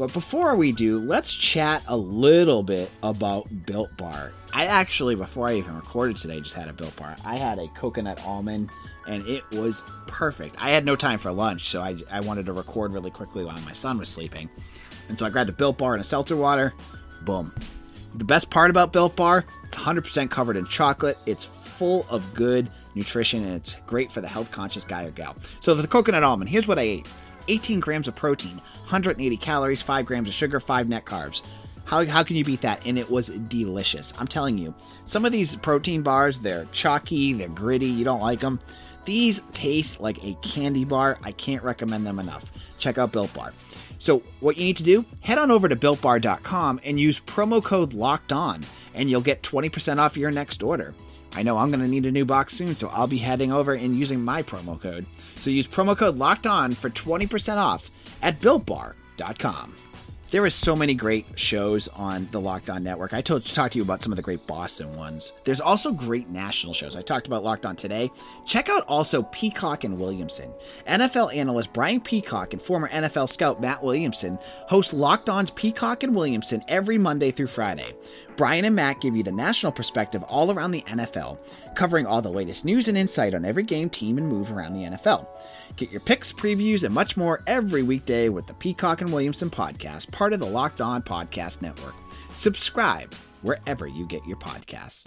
But 0.00 0.14
before 0.14 0.56
we 0.56 0.72
do, 0.72 0.98
let's 0.98 1.30
chat 1.30 1.82
a 1.86 1.94
little 1.94 2.62
bit 2.62 2.90
about 3.02 3.66
Built 3.66 3.94
Bar. 3.98 4.32
I 4.50 4.64
actually, 4.64 5.14
before 5.14 5.46
I 5.46 5.56
even 5.56 5.76
recorded 5.76 6.16
today, 6.16 6.40
just 6.40 6.54
had 6.54 6.70
a 6.70 6.72
Built 6.72 6.96
Bar. 6.96 7.16
I 7.22 7.36
had 7.36 7.58
a 7.58 7.68
coconut 7.68 8.18
almond, 8.24 8.70
and 9.06 9.26
it 9.26 9.44
was 9.50 9.84
perfect. 10.06 10.56
I 10.58 10.70
had 10.70 10.86
no 10.86 10.96
time 10.96 11.18
for 11.18 11.30
lunch, 11.30 11.68
so 11.68 11.82
I, 11.82 11.98
I 12.10 12.20
wanted 12.20 12.46
to 12.46 12.54
record 12.54 12.94
really 12.94 13.10
quickly 13.10 13.44
while 13.44 13.60
my 13.60 13.72
son 13.74 13.98
was 13.98 14.08
sleeping. 14.08 14.48
And 15.10 15.18
so 15.18 15.26
I 15.26 15.28
grabbed 15.28 15.50
a 15.50 15.52
Built 15.52 15.76
Bar 15.76 15.92
and 15.92 16.00
a 16.00 16.04
seltzer 16.04 16.34
water. 16.34 16.72
Boom. 17.26 17.54
The 18.14 18.24
best 18.24 18.48
part 18.48 18.70
about 18.70 18.94
Built 18.94 19.14
Bar, 19.16 19.44
it's 19.64 19.76
100% 19.76 20.30
covered 20.30 20.56
in 20.56 20.64
chocolate. 20.64 21.18
It's 21.26 21.44
full 21.44 22.06
of 22.08 22.32
good 22.32 22.70
nutrition, 22.94 23.44
and 23.44 23.52
it's 23.52 23.76
great 23.86 24.10
for 24.10 24.22
the 24.22 24.28
health 24.28 24.50
conscious 24.50 24.84
guy 24.84 25.04
or 25.04 25.10
gal. 25.10 25.36
So 25.60 25.74
the 25.74 25.86
coconut 25.86 26.22
almond, 26.22 26.48
here's 26.48 26.66
what 26.66 26.78
I 26.78 26.82
ate 26.84 27.06
18 27.50 27.80
grams 27.80 28.08
of 28.08 28.14
protein, 28.14 28.56
180 28.84 29.36
calories, 29.36 29.82
5 29.82 30.06
grams 30.06 30.28
of 30.28 30.34
sugar, 30.34 30.60
5 30.60 30.88
net 30.88 31.04
carbs. 31.04 31.42
How, 31.84 32.04
how 32.06 32.22
can 32.22 32.36
you 32.36 32.44
beat 32.44 32.60
that? 32.60 32.86
And 32.86 32.96
it 32.96 33.10
was 33.10 33.26
delicious. 33.26 34.14
I'm 34.18 34.28
telling 34.28 34.56
you, 34.56 34.72
some 35.04 35.24
of 35.24 35.32
these 35.32 35.56
protein 35.56 36.02
bars, 36.02 36.38
they're 36.38 36.66
chalky, 36.66 37.32
they're 37.32 37.48
gritty, 37.48 37.86
you 37.86 38.04
don't 38.04 38.20
like 38.20 38.40
them. 38.40 38.60
These 39.04 39.42
taste 39.52 40.00
like 40.00 40.22
a 40.24 40.34
candy 40.42 40.84
bar. 40.84 41.18
I 41.24 41.32
can't 41.32 41.64
recommend 41.64 42.06
them 42.06 42.20
enough. 42.20 42.52
Check 42.78 42.98
out 42.98 43.12
Built 43.12 43.34
Bar. 43.34 43.52
So, 43.98 44.22
what 44.38 44.56
you 44.56 44.64
need 44.64 44.76
to 44.76 44.82
do, 44.82 45.04
head 45.20 45.38
on 45.38 45.50
over 45.50 45.68
to 45.68 45.74
builtbar.com 45.74 46.80
and 46.84 47.00
use 47.00 47.18
promo 47.18 47.62
code 47.62 47.92
locked 47.92 48.32
on, 48.32 48.64
and 48.94 49.10
you'll 49.10 49.20
get 49.20 49.42
20% 49.42 49.98
off 49.98 50.16
your 50.16 50.30
next 50.30 50.62
order. 50.62 50.94
I 51.32 51.42
know 51.42 51.58
I'm 51.58 51.70
going 51.70 51.80
to 51.80 51.88
need 51.88 52.06
a 52.06 52.12
new 52.12 52.24
box 52.24 52.54
soon, 52.54 52.74
so 52.74 52.88
I'll 52.88 53.06
be 53.06 53.18
heading 53.18 53.52
over 53.52 53.74
and 53.74 53.98
using 53.98 54.22
my 54.22 54.42
promo 54.42 54.80
code. 54.80 55.06
So 55.40 55.50
use 55.50 55.66
promo 55.66 55.96
code 55.96 56.16
locked 56.16 56.46
on 56.46 56.72
for 56.72 56.90
20% 56.90 57.56
off 57.56 57.90
at 58.22 58.40
builtbar.com. 58.40 59.74
There 60.30 60.44
are 60.44 60.50
so 60.50 60.76
many 60.76 60.94
great 60.94 61.26
shows 61.34 61.88
on 61.88 62.28
the 62.30 62.40
Locked 62.40 62.70
On 62.70 62.84
Network. 62.84 63.12
I 63.12 63.20
told 63.20 63.44
talked 63.44 63.72
to 63.72 63.78
you 63.80 63.82
about 63.82 64.00
some 64.00 64.12
of 64.12 64.16
the 64.16 64.22
great 64.22 64.46
Boston 64.46 64.94
ones. 64.96 65.32
There's 65.42 65.60
also 65.60 65.90
great 65.90 66.28
national 66.28 66.72
shows. 66.72 66.94
I 66.94 67.02
talked 67.02 67.26
about 67.26 67.42
Locked 67.42 67.66
On 67.66 67.74
today. 67.74 68.12
Check 68.46 68.68
out 68.68 68.84
also 68.86 69.24
Peacock 69.24 69.82
and 69.82 69.98
Williamson. 69.98 70.52
NFL 70.86 71.34
analyst 71.34 71.72
Brian 71.72 72.00
Peacock 72.00 72.52
and 72.52 72.62
former 72.62 72.88
NFL 72.90 73.28
scout 73.28 73.60
Matt 73.60 73.82
Williamson 73.82 74.38
host 74.68 74.94
Locked 74.94 75.28
On's 75.28 75.50
Peacock 75.50 76.04
and 76.04 76.14
Williamson 76.14 76.62
every 76.68 76.96
Monday 76.96 77.32
through 77.32 77.48
Friday. 77.48 77.92
Brian 78.36 78.64
and 78.64 78.76
Matt 78.76 79.00
give 79.00 79.16
you 79.16 79.24
the 79.24 79.32
national 79.32 79.72
perspective 79.72 80.22
all 80.22 80.52
around 80.52 80.70
the 80.70 80.82
NFL, 80.82 81.38
covering 81.74 82.06
all 82.06 82.22
the 82.22 82.30
latest 82.30 82.64
news 82.64 82.88
and 82.88 82.96
insight 82.96 83.34
on 83.34 83.44
every 83.44 83.62
game, 83.62 83.90
team, 83.90 84.18
and 84.18 84.28
move 84.28 84.52
around 84.52 84.74
the 84.74 84.84
NFL. 84.84 85.26
Get 85.76 85.90
your 85.90 86.00
picks, 86.00 86.32
previews, 86.32 86.84
and 86.84 86.94
much 86.94 87.16
more 87.16 87.42
every 87.46 87.82
weekday 87.82 88.28
with 88.28 88.46
the 88.46 88.54
Peacock 88.54 89.00
and 89.00 89.12
Williamson 89.12 89.50
podcast, 89.50 90.10
part 90.10 90.32
of 90.32 90.40
the 90.40 90.46
Locked 90.46 90.80
On 90.80 91.02
Podcast 91.02 91.62
Network. 91.62 91.94
Subscribe 92.34 93.14
wherever 93.42 93.86
you 93.86 94.06
get 94.06 94.26
your 94.26 94.36
podcast. 94.36 95.06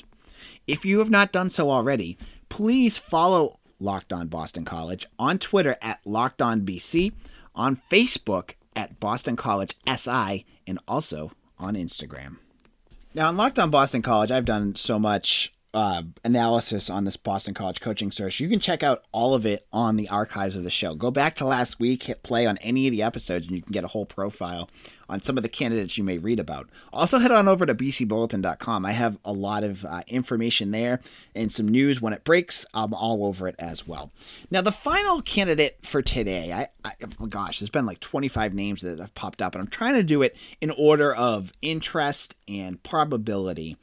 If 0.65 0.85
you 0.85 0.99
have 0.99 1.09
not 1.09 1.31
done 1.31 1.49
so 1.49 1.69
already, 1.69 2.17
please 2.49 2.97
follow 2.97 3.59
Locked 3.79 4.13
On 4.13 4.27
Boston 4.27 4.65
College 4.65 5.05
on 5.19 5.37
Twitter 5.37 5.77
at 5.81 5.99
Locked 6.05 6.41
On 6.41 6.61
BC, 6.61 7.11
on 7.53 7.79
Facebook 7.91 8.55
at 8.75 8.99
Boston 8.99 9.35
College 9.35 9.75
SI, 9.87 10.45
and 10.65 10.79
also 10.87 11.31
on 11.59 11.75
Instagram. 11.75 12.37
Now, 13.13 13.27
on 13.27 13.37
Locked 13.37 13.59
On 13.59 13.69
Boston 13.69 14.01
College, 14.01 14.31
I've 14.31 14.45
done 14.45 14.75
so 14.75 14.97
much 14.97 15.53
uh, 15.73 16.03
analysis 16.23 16.89
on 16.89 17.03
this 17.03 17.17
Boston 17.17 17.53
College 17.53 17.81
coaching 17.81 18.11
search. 18.11 18.39
You 18.39 18.47
can 18.47 18.59
check 18.59 18.83
out 18.83 19.03
all 19.11 19.33
of 19.33 19.45
it 19.45 19.65
on 19.73 19.97
the 19.97 20.07
archives 20.07 20.55
of 20.55 20.63
the 20.63 20.69
show. 20.69 20.93
Go 20.93 21.09
back 21.09 21.35
to 21.37 21.45
last 21.45 21.79
week, 21.79 22.03
hit 22.03 22.21
play 22.21 22.45
on 22.45 22.57
any 22.57 22.87
of 22.87 22.91
the 22.91 23.01
episodes, 23.01 23.47
and 23.47 23.55
you 23.55 23.61
can 23.61 23.71
get 23.71 23.83
a 23.83 23.87
whole 23.87 24.05
profile 24.05 24.69
on 25.09 25.21
some 25.21 25.37
of 25.37 25.43
the 25.43 25.49
candidates 25.49 25.97
you 25.97 26.03
may 26.03 26.17
read 26.17 26.39
about. 26.39 26.69
Also, 26.91 27.19
head 27.19 27.31
on 27.31 27.47
over 27.47 27.65
to 27.65 27.75
bcbulletin.com. 27.75 28.85
I 28.85 28.91
have 28.91 29.17
a 29.25 29.33
lot 29.33 29.63
of 29.63 29.83
uh, 29.85 30.01
information 30.07 30.71
there 30.71 31.01
and 31.35 31.51
some 31.51 31.67
news 31.67 32.01
when 32.01 32.13
it 32.13 32.23
breaks. 32.23 32.65
I'm 32.73 32.93
all 32.93 33.25
over 33.25 33.47
it 33.47 33.55
as 33.57 33.87
well. 33.87 34.11
Now, 34.51 34.61
the 34.61 34.71
final 34.71 35.21
candidate 35.21 35.79
for 35.83 36.01
today, 36.01 36.53
I, 36.53 36.67
I 36.87 36.93
oh 37.19 37.25
gosh, 37.25 37.59
there's 37.59 37.69
been 37.69 37.85
like 37.85 37.99
25 37.99 38.53
names 38.53 38.81
that 38.81 38.99
have 38.99 39.15
popped 39.15 39.41
up, 39.41 39.55
and 39.55 39.61
I'm 39.61 39.69
trying 39.69 39.95
to 39.95 40.03
do 40.03 40.21
it 40.21 40.35
in 40.61 40.71
order 40.71 41.13
of 41.13 41.51
interest 41.61 42.35
and 42.47 42.81
probability. 42.83 43.77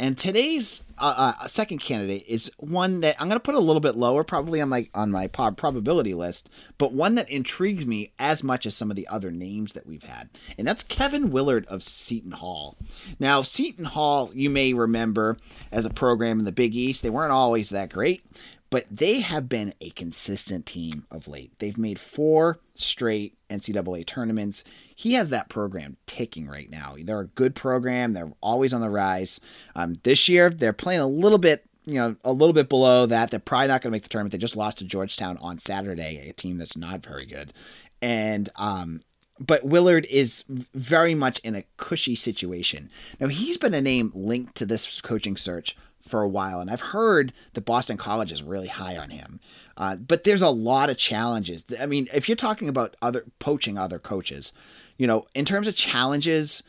And 0.00 0.16
today's 0.16 0.84
uh, 0.96 1.32
uh, 1.40 1.46
second 1.48 1.78
candidate 1.78 2.24
is 2.28 2.52
one 2.58 3.00
that 3.00 3.16
I'm 3.18 3.28
going 3.28 3.36
to 3.36 3.42
put 3.42 3.56
a 3.56 3.60
little 3.60 3.80
bit 3.80 3.96
lower, 3.96 4.22
probably 4.22 4.60
on 4.60 4.68
my 4.68 4.88
on 4.94 5.10
my 5.10 5.26
probability 5.26 6.14
list, 6.14 6.48
but 6.78 6.92
one 6.92 7.16
that 7.16 7.28
intrigues 7.28 7.84
me 7.84 8.12
as 8.16 8.44
much 8.44 8.64
as 8.64 8.76
some 8.76 8.90
of 8.90 8.96
the 8.96 9.08
other 9.08 9.32
names 9.32 9.72
that 9.72 9.86
we've 9.86 10.04
had, 10.04 10.28
and 10.56 10.66
that's 10.66 10.84
Kevin 10.84 11.30
Willard 11.32 11.66
of 11.66 11.82
Seton 11.82 12.32
Hall. 12.32 12.76
Now, 13.18 13.42
Seton 13.42 13.86
Hall, 13.86 14.30
you 14.34 14.50
may 14.50 14.72
remember 14.72 15.36
as 15.72 15.84
a 15.84 15.90
program 15.90 16.38
in 16.38 16.44
the 16.44 16.52
Big 16.52 16.76
East, 16.76 17.02
they 17.02 17.10
weren't 17.10 17.32
always 17.32 17.70
that 17.70 17.90
great, 17.90 18.24
but 18.70 18.84
they 18.90 19.20
have 19.20 19.48
been 19.48 19.72
a 19.80 19.90
consistent 19.90 20.66
team 20.66 21.06
of 21.10 21.28
late. 21.28 21.52
They've 21.58 21.78
made 21.78 21.98
four 21.98 22.60
straight 22.74 23.36
NCAA 23.48 24.06
tournaments. 24.06 24.62
He 24.94 25.14
has 25.14 25.30
that 25.30 25.48
program 25.48 25.96
ticking 26.06 26.46
right 26.46 26.70
now. 26.70 26.96
They're 26.98 27.20
a 27.20 27.26
good 27.26 27.54
program. 27.54 28.12
They're 28.12 28.32
always 28.40 28.72
on 28.72 28.80
the 28.80 28.90
rise. 28.90 29.40
Um, 29.74 29.98
this 30.02 30.28
year, 30.28 30.50
they're 30.50 30.72
playing 30.72 31.00
a 31.00 31.06
little 31.06 31.38
bit, 31.38 31.64
you 31.86 31.94
know, 31.94 32.16
a 32.24 32.32
little 32.32 32.52
bit 32.52 32.68
below 32.68 33.06
that. 33.06 33.30
They're 33.30 33.40
probably 33.40 33.68
not 33.68 33.80
going 33.80 33.90
to 33.90 33.96
make 33.96 34.02
the 34.02 34.08
tournament. 34.08 34.32
They 34.32 34.38
just 34.38 34.56
lost 34.56 34.78
to 34.78 34.84
Georgetown 34.84 35.38
on 35.38 35.58
Saturday, 35.58 36.28
a 36.28 36.32
team 36.32 36.58
that's 36.58 36.76
not 36.76 37.02
very 37.02 37.24
good. 37.24 37.52
And 38.02 38.48
um, 38.56 39.00
but 39.40 39.64
Willard 39.64 40.06
is 40.06 40.44
very 40.48 41.14
much 41.14 41.38
in 41.40 41.54
a 41.54 41.64
cushy 41.76 42.14
situation. 42.14 42.90
Now 43.20 43.28
he's 43.28 43.56
been 43.56 43.74
a 43.74 43.80
name 43.80 44.12
linked 44.14 44.56
to 44.56 44.66
this 44.66 45.00
coaching 45.00 45.36
search 45.36 45.76
for 46.00 46.22
a 46.22 46.28
while, 46.28 46.60
and 46.60 46.70
I've 46.70 46.80
heard 46.80 47.32
that 47.54 47.64
Boston 47.64 47.96
College 47.96 48.32
is 48.32 48.42
really 48.42 48.68
high 48.68 48.96
on 48.96 49.10
him. 49.10 49.40
Uh, 49.76 49.96
but 49.96 50.24
there's 50.24 50.42
a 50.42 50.50
lot 50.50 50.90
of 50.90 50.96
challenges. 50.96 51.64
I 51.78 51.86
mean, 51.86 52.08
if 52.12 52.28
you're 52.28 52.36
talking 52.36 52.68
about 52.68 52.96
other 53.02 53.24
poaching 53.38 53.78
other 53.78 53.98
coaches, 53.98 54.52
you 54.96 55.06
know, 55.06 55.26
in 55.34 55.44
terms 55.44 55.68
of 55.68 55.76
challenges, 55.76 56.62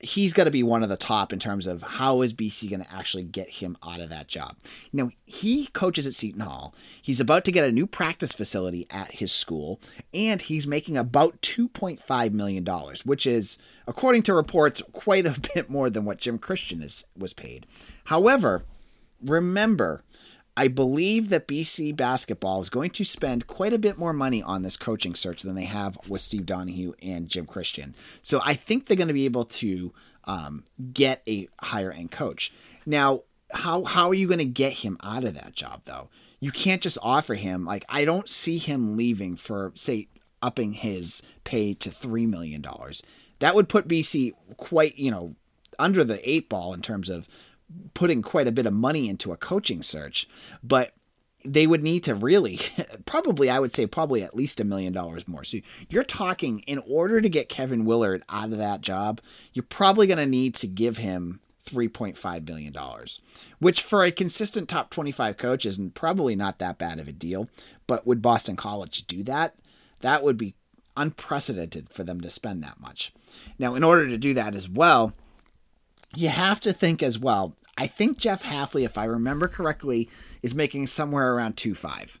he's 0.00 0.32
got 0.32 0.44
to 0.44 0.50
be 0.50 0.62
one 0.62 0.82
of 0.82 0.88
the 0.88 0.96
top 0.96 1.32
in 1.32 1.38
terms 1.38 1.66
of 1.66 1.82
how 1.82 2.22
is 2.22 2.32
BC 2.32 2.70
going 2.70 2.82
to 2.82 2.92
actually 2.92 3.24
get 3.24 3.50
him 3.50 3.76
out 3.82 4.00
of 4.00 4.08
that 4.08 4.28
job. 4.28 4.56
Now, 4.92 5.10
he 5.24 5.66
coaches 5.68 6.06
at 6.06 6.14
Seton 6.14 6.40
Hall. 6.40 6.74
He's 7.00 7.20
about 7.20 7.44
to 7.44 7.52
get 7.52 7.68
a 7.68 7.72
new 7.72 7.86
practice 7.86 8.32
facility 8.32 8.86
at 8.90 9.12
his 9.12 9.30
school, 9.30 9.80
and 10.14 10.40
he's 10.40 10.66
making 10.66 10.96
about 10.96 11.40
$2.5 11.42 12.32
million, 12.32 12.66
which 13.04 13.26
is, 13.26 13.58
according 13.86 14.22
to 14.22 14.34
reports, 14.34 14.82
quite 14.92 15.26
a 15.26 15.38
bit 15.54 15.68
more 15.68 15.90
than 15.90 16.04
what 16.04 16.18
Jim 16.18 16.38
Christian 16.38 16.82
is, 16.82 17.04
was 17.16 17.34
paid. 17.34 17.66
However, 18.04 18.64
remember, 19.22 20.02
I 20.56 20.68
believe 20.68 21.30
that 21.30 21.48
BC 21.48 21.96
basketball 21.96 22.60
is 22.60 22.68
going 22.68 22.90
to 22.90 23.04
spend 23.04 23.46
quite 23.46 23.72
a 23.72 23.78
bit 23.78 23.96
more 23.96 24.12
money 24.12 24.42
on 24.42 24.62
this 24.62 24.76
coaching 24.76 25.14
search 25.14 25.42
than 25.42 25.54
they 25.54 25.64
have 25.64 25.98
with 26.08 26.20
Steve 26.20 26.44
Donahue 26.44 26.92
and 27.02 27.28
Jim 27.28 27.46
Christian. 27.46 27.94
So 28.20 28.42
I 28.44 28.54
think 28.54 28.86
they're 28.86 28.96
going 28.96 29.08
to 29.08 29.14
be 29.14 29.24
able 29.24 29.46
to 29.46 29.94
um, 30.24 30.64
get 30.92 31.22
a 31.26 31.48
higher 31.60 31.90
end 31.90 32.10
coach. 32.10 32.52
Now, 32.84 33.22
how 33.52 33.84
how 33.84 34.08
are 34.08 34.14
you 34.14 34.26
going 34.26 34.38
to 34.38 34.44
get 34.44 34.72
him 34.74 34.98
out 35.02 35.24
of 35.24 35.34
that 35.34 35.54
job 35.54 35.82
though? 35.84 36.08
You 36.40 36.50
can't 36.50 36.82
just 36.82 36.98
offer 37.02 37.34
him 37.34 37.64
like 37.64 37.84
I 37.88 38.04
don't 38.04 38.28
see 38.28 38.58
him 38.58 38.96
leaving 38.96 39.36
for 39.36 39.72
say 39.74 40.08
upping 40.42 40.74
his 40.74 41.22
pay 41.44 41.74
to 41.74 41.90
three 41.90 42.26
million 42.26 42.60
dollars. 42.60 43.02
That 43.38 43.54
would 43.54 43.68
put 43.68 43.88
BC 43.88 44.32
quite 44.56 44.98
you 44.98 45.10
know 45.10 45.34
under 45.78 46.04
the 46.04 46.28
eight 46.28 46.48
ball 46.48 46.74
in 46.74 46.82
terms 46.82 47.08
of 47.08 47.28
putting 47.94 48.22
quite 48.22 48.48
a 48.48 48.52
bit 48.52 48.66
of 48.66 48.72
money 48.72 49.08
into 49.08 49.32
a 49.32 49.36
coaching 49.36 49.82
search, 49.82 50.28
but 50.62 50.94
they 51.44 51.66
would 51.66 51.82
need 51.82 52.04
to 52.04 52.14
really 52.14 52.60
probably 53.04 53.50
I 53.50 53.58
would 53.58 53.74
say 53.74 53.86
probably 53.86 54.22
at 54.22 54.36
least 54.36 54.60
a 54.60 54.64
million 54.64 54.92
dollars 54.92 55.26
more. 55.26 55.44
So 55.44 55.58
you're 55.88 56.04
talking 56.04 56.60
in 56.60 56.78
order 56.86 57.20
to 57.20 57.28
get 57.28 57.48
Kevin 57.48 57.84
Willard 57.84 58.22
out 58.28 58.52
of 58.52 58.58
that 58.58 58.80
job, 58.80 59.20
you're 59.52 59.64
probably 59.64 60.06
going 60.06 60.18
to 60.18 60.26
need 60.26 60.54
to 60.56 60.66
give 60.66 60.98
him 60.98 61.40
3.5 61.66 62.44
billion 62.44 62.72
dollars, 62.72 63.20
which 63.58 63.82
for 63.82 64.02
a 64.02 64.10
consistent 64.10 64.68
top 64.68 64.90
25 64.90 65.36
coach 65.36 65.66
isn't 65.66 65.94
probably 65.94 66.34
not 66.34 66.58
that 66.58 66.78
bad 66.78 66.98
of 66.98 67.08
a 67.08 67.12
deal, 67.12 67.48
but 67.86 68.06
would 68.06 68.22
Boston 68.22 68.56
College 68.56 69.06
do 69.06 69.22
that? 69.24 69.54
That 70.00 70.22
would 70.22 70.36
be 70.36 70.54
unprecedented 70.96 71.88
for 71.88 72.04
them 72.04 72.20
to 72.20 72.30
spend 72.30 72.62
that 72.62 72.80
much. 72.80 73.12
Now, 73.58 73.74
in 73.74 73.84
order 73.84 74.08
to 74.08 74.18
do 74.18 74.34
that 74.34 74.54
as 74.54 74.68
well, 74.68 75.12
you 76.14 76.28
have 76.28 76.60
to 76.60 76.72
think 76.72 77.02
as 77.02 77.18
well. 77.18 77.54
I 77.82 77.88
think 77.88 78.16
Jeff 78.16 78.44
Hafley, 78.44 78.84
if 78.84 78.96
I 78.96 79.04
remember 79.06 79.48
correctly, 79.48 80.08
is 80.40 80.54
making 80.54 80.86
somewhere 80.86 81.34
around 81.34 81.56
two 81.56 81.74
five. 81.74 82.20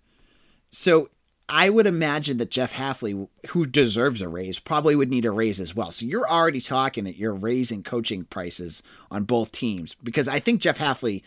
So 0.72 1.08
I 1.48 1.70
would 1.70 1.86
imagine 1.86 2.38
that 2.38 2.50
Jeff 2.50 2.72
Hafley, 2.72 3.28
who 3.50 3.64
deserves 3.64 4.20
a 4.20 4.28
raise, 4.28 4.58
probably 4.58 4.96
would 4.96 5.08
need 5.08 5.24
a 5.24 5.30
raise 5.30 5.60
as 5.60 5.72
well. 5.72 5.92
So 5.92 6.04
you're 6.04 6.28
already 6.28 6.60
talking 6.60 7.04
that 7.04 7.14
you're 7.14 7.32
raising 7.32 7.84
coaching 7.84 8.24
prices 8.24 8.82
on 9.08 9.22
both 9.22 9.52
teams 9.52 9.94
because 10.02 10.26
I 10.26 10.40
think 10.40 10.60
Jeff 10.60 10.78
Hafley, 10.78 11.22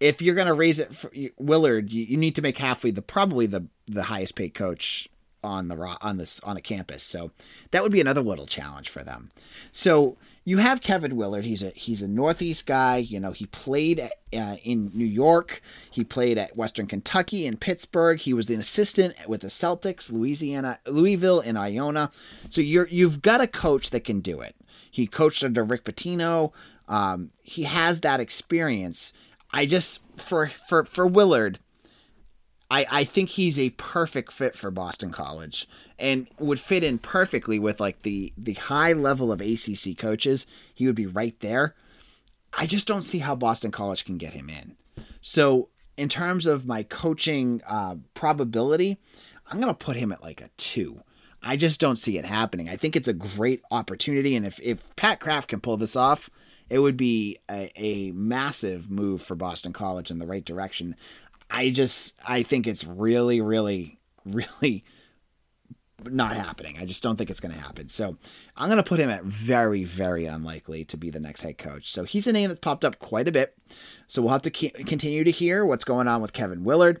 if 0.00 0.20
you're 0.20 0.34
going 0.34 0.48
to 0.48 0.52
raise 0.52 0.80
it 0.80 0.92
for 0.92 1.12
Willard, 1.38 1.92
you, 1.92 2.02
you 2.02 2.16
need 2.16 2.34
to 2.34 2.42
make 2.42 2.56
Hafley 2.56 2.92
the 2.92 3.02
probably 3.02 3.46
the 3.46 3.68
the 3.86 4.04
highest 4.04 4.34
paid 4.34 4.52
coach 4.52 5.08
on 5.44 5.68
the 5.68 5.76
on 6.00 6.16
this 6.16 6.40
on 6.40 6.56
the 6.56 6.60
campus. 6.60 7.04
So 7.04 7.30
that 7.70 7.84
would 7.84 7.92
be 7.92 8.00
another 8.00 8.20
little 8.20 8.48
challenge 8.48 8.88
for 8.88 9.04
them. 9.04 9.30
So 9.70 10.16
you 10.44 10.58
have 10.58 10.80
Kevin 10.80 11.16
Willard. 11.16 11.44
He's 11.44 11.62
a 11.62 11.70
he's 11.70 12.02
a 12.02 12.08
Northeast 12.08 12.66
guy. 12.66 12.96
You 12.96 13.20
know, 13.20 13.32
he 13.32 13.46
played 13.46 14.00
at, 14.00 14.12
uh, 14.32 14.56
in 14.64 14.90
New 14.94 15.04
York. 15.04 15.62
He 15.90 16.02
played 16.02 16.38
at 16.38 16.56
Western 16.56 16.86
Kentucky 16.86 17.46
and 17.46 17.60
Pittsburgh. 17.60 18.18
He 18.18 18.32
was 18.32 18.48
an 18.48 18.58
assistant 18.58 19.14
with 19.28 19.42
the 19.42 19.48
Celtics, 19.48 20.10
Louisiana, 20.10 20.78
Louisville, 20.86 21.40
and 21.40 21.58
Iona. 21.58 22.10
So 22.48 22.60
you're 22.60 22.88
you've 22.88 23.22
got 23.22 23.40
a 23.40 23.46
coach 23.46 23.90
that 23.90 24.04
can 24.04 24.20
do 24.20 24.40
it. 24.40 24.56
He 24.90 25.06
coached 25.06 25.44
under 25.44 25.62
Rick 25.62 25.84
Pitino. 25.84 26.52
Um, 26.88 27.30
he 27.42 27.64
has 27.64 28.00
that 28.00 28.18
experience. 28.18 29.12
I 29.52 29.66
just 29.66 30.00
for 30.16 30.48
for 30.68 30.84
for 30.84 31.06
Willard, 31.06 31.58
I, 32.70 32.86
I 32.90 33.04
think 33.04 33.30
he's 33.30 33.58
a 33.58 33.70
perfect 33.70 34.32
fit 34.32 34.56
for 34.56 34.70
Boston 34.70 35.10
College 35.10 35.68
and 35.98 36.28
would 36.38 36.60
fit 36.60 36.84
in 36.84 36.98
perfectly 36.98 37.58
with 37.58 37.80
like 37.80 38.02
the 38.02 38.32
the 38.38 38.54
high 38.54 38.92
level 38.92 39.32
of 39.32 39.40
ACC 39.40 39.98
coaches. 39.98 40.46
He 40.72 40.86
would 40.86 40.94
be 40.94 41.06
right 41.06 41.38
there. 41.40 41.74
I 42.52 42.66
just 42.66 42.86
don't 42.86 43.02
see 43.02 43.18
how 43.18 43.34
Boston 43.34 43.70
College 43.70 44.04
can 44.04 44.18
get 44.18 44.34
him 44.34 44.48
in. 44.48 44.76
So 45.20 45.68
in 45.96 46.08
terms 46.08 46.46
of 46.46 46.66
my 46.66 46.82
coaching 46.82 47.60
uh, 47.68 47.96
probability, 48.14 48.98
I'm 49.48 49.58
gonna 49.58 49.74
put 49.74 49.96
him 49.96 50.12
at 50.12 50.22
like 50.22 50.40
a 50.40 50.50
two. 50.56 51.02
I 51.42 51.56
just 51.56 51.80
don't 51.80 51.98
see 51.98 52.18
it 52.18 52.24
happening. 52.24 52.68
I 52.68 52.76
think 52.76 52.94
it's 52.94 53.08
a 53.08 53.14
great 53.14 53.62
opportunity, 53.70 54.36
and 54.36 54.46
if 54.46 54.60
if 54.62 54.94
Pat 54.94 55.18
Kraft 55.18 55.48
can 55.48 55.60
pull 55.60 55.76
this 55.76 55.96
off, 55.96 56.30
it 56.68 56.78
would 56.78 56.96
be 56.96 57.38
a, 57.50 57.70
a, 57.74 58.12
massive 58.12 58.90
move 58.90 59.20
for 59.20 59.34
Boston 59.34 59.72
College 59.72 60.10
in 60.10 60.18
the 60.18 60.26
right 60.26 60.44
direction. 60.44 60.94
I 61.50 61.70
just 61.70 62.18
I 62.26 62.42
think 62.42 62.66
it's 62.66 62.84
really, 62.84 63.40
really, 63.40 63.98
really 64.24 64.84
not 66.04 66.36
happening. 66.36 66.76
I 66.78 66.84
just 66.84 67.02
don't 67.02 67.16
think 67.16 67.30
it's 67.30 67.40
going 67.40 67.54
to 67.54 67.60
happen. 67.60 67.88
So 67.88 68.16
I'm 68.56 68.68
going 68.68 68.78
to 68.78 68.88
put 68.88 69.00
him 69.00 69.10
at 69.10 69.24
very, 69.24 69.84
very 69.84 70.24
unlikely 70.24 70.84
to 70.86 70.96
be 70.96 71.10
the 71.10 71.20
next 71.20 71.42
head 71.42 71.58
coach. 71.58 71.90
So 71.92 72.04
he's 72.04 72.26
a 72.26 72.32
name 72.32 72.48
that's 72.48 72.60
popped 72.60 72.84
up 72.84 72.98
quite 72.98 73.28
a 73.28 73.32
bit. 73.32 73.56
So 74.06 74.22
we'll 74.22 74.32
have 74.32 74.42
to 74.42 74.50
continue 74.50 75.24
to 75.24 75.30
hear 75.30 75.64
what's 75.64 75.84
going 75.84 76.08
on 76.08 76.22
with 76.22 76.32
Kevin 76.32 76.64
Willard. 76.64 77.00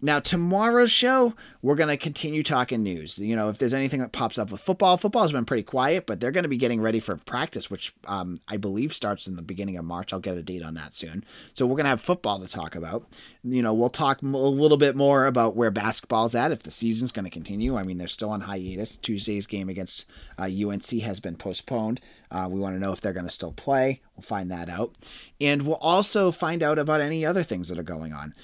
Now, 0.00 0.18
tomorrow's 0.18 0.90
show, 0.90 1.34
we're 1.62 1.76
going 1.76 1.88
to 1.88 1.96
continue 1.96 2.42
talking 2.42 2.82
news. 2.82 3.18
You 3.18 3.36
know, 3.36 3.48
if 3.48 3.56
there's 3.56 3.72
anything 3.72 4.00
that 4.00 4.12
pops 4.12 4.38
up 4.38 4.50
with 4.50 4.60
football, 4.60 4.98
football's 4.98 5.32
been 5.32 5.46
pretty 5.46 5.62
quiet, 5.62 6.04
but 6.04 6.20
they're 6.20 6.30
going 6.30 6.42
to 6.42 6.48
be 6.48 6.58
getting 6.58 6.82
ready 6.82 7.00
for 7.00 7.16
practice, 7.16 7.70
which 7.70 7.94
um, 8.06 8.38
I 8.46 8.58
believe 8.58 8.92
starts 8.92 9.26
in 9.26 9.36
the 9.36 9.42
beginning 9.42 9.78
of 9.78 9.84
March. 9.86 10.12
I'll 10.12 10.20
get 10.20 10.36
a 10.36 10.42
date 10.42 10.62
on 10.62 10.74
that 10.74 10.94
soon. 10.94 11.24
So 11.54 11.64
we're 11.64 11.76
going 11.76 11.84
to 11.84 11.90
have 11.90 12.02
football 12.02 12.38
to 12.40 12.48
talk 12.48 12.74
about. 12.74 13.06
You 13.42 13.62
know, 13.62 13.72
we'll 13.72 13.88
talk 13.88 14.20
a 14.20 14.26
little 14.26 14.76
bit 14.76 14.94
more 14.94 15.24
about 15.26 15.56
where 15.56 15.70
basketball's 15.70 16.34
at, 16.34 16.52
if 16.52 16.64
the 16.64 16.70
season's 16.70 17.12
going 17.12 17.24
to 17.24 17.30
continue. 17.30 17.76
I 17.76 17.82
mean, 17.82 17.96
they're 17.96 18.06
still 18.08 18.30
on 18.30 18.42
hiatus. 18.42 18.96
Tuesday's 18.96 19.46
game 19.46 19.70
against 19.70 20.06
uh, 20.38 20.42
UNC 20.42 20.86
has 21.00 21.20
been 21.20 21.36
postponed. 21.36 22.00
Uh, 22.30 22.48
we 22.50 22.60
want 22.60 22.74
to 22.74 22.80
know 22.80 22.92
if 22.92 23.00
they're 23.00 23.12
going 23.12 23.26
to 23.26 23.30
still 23.30 23.52
play. 23.52 24.02
We'll 24.16 24.22
find 24.22 24.50
that 24.50 24.68
out. 24.68 24.92
And 25.40 25.62
we'll 25.62 25.76
also 25.76 26.30
find 26.30 26.62
out 26.62 26.78
about 26.78 27.00
any 27.00 27.24
other 27.24 27.42
things 27.42 27.68
that 27.68 27.78
are 27.78 27.84
going 27.84 28.12
on. 28.12 28.34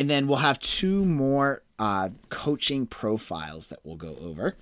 And 0.00 0.08
then 0.08 0.26
we'll 0.26 0.38
have 0.38 0.58
two 0.60 1.04
more 1.04 1.62
uh, 1.78 2.08
coaching 2.30 2.86
profiles 2.86 3.68
that 3.68 3.80
we'll 3.84 3.96
go 3.96 4.16
over. 4.22 4.56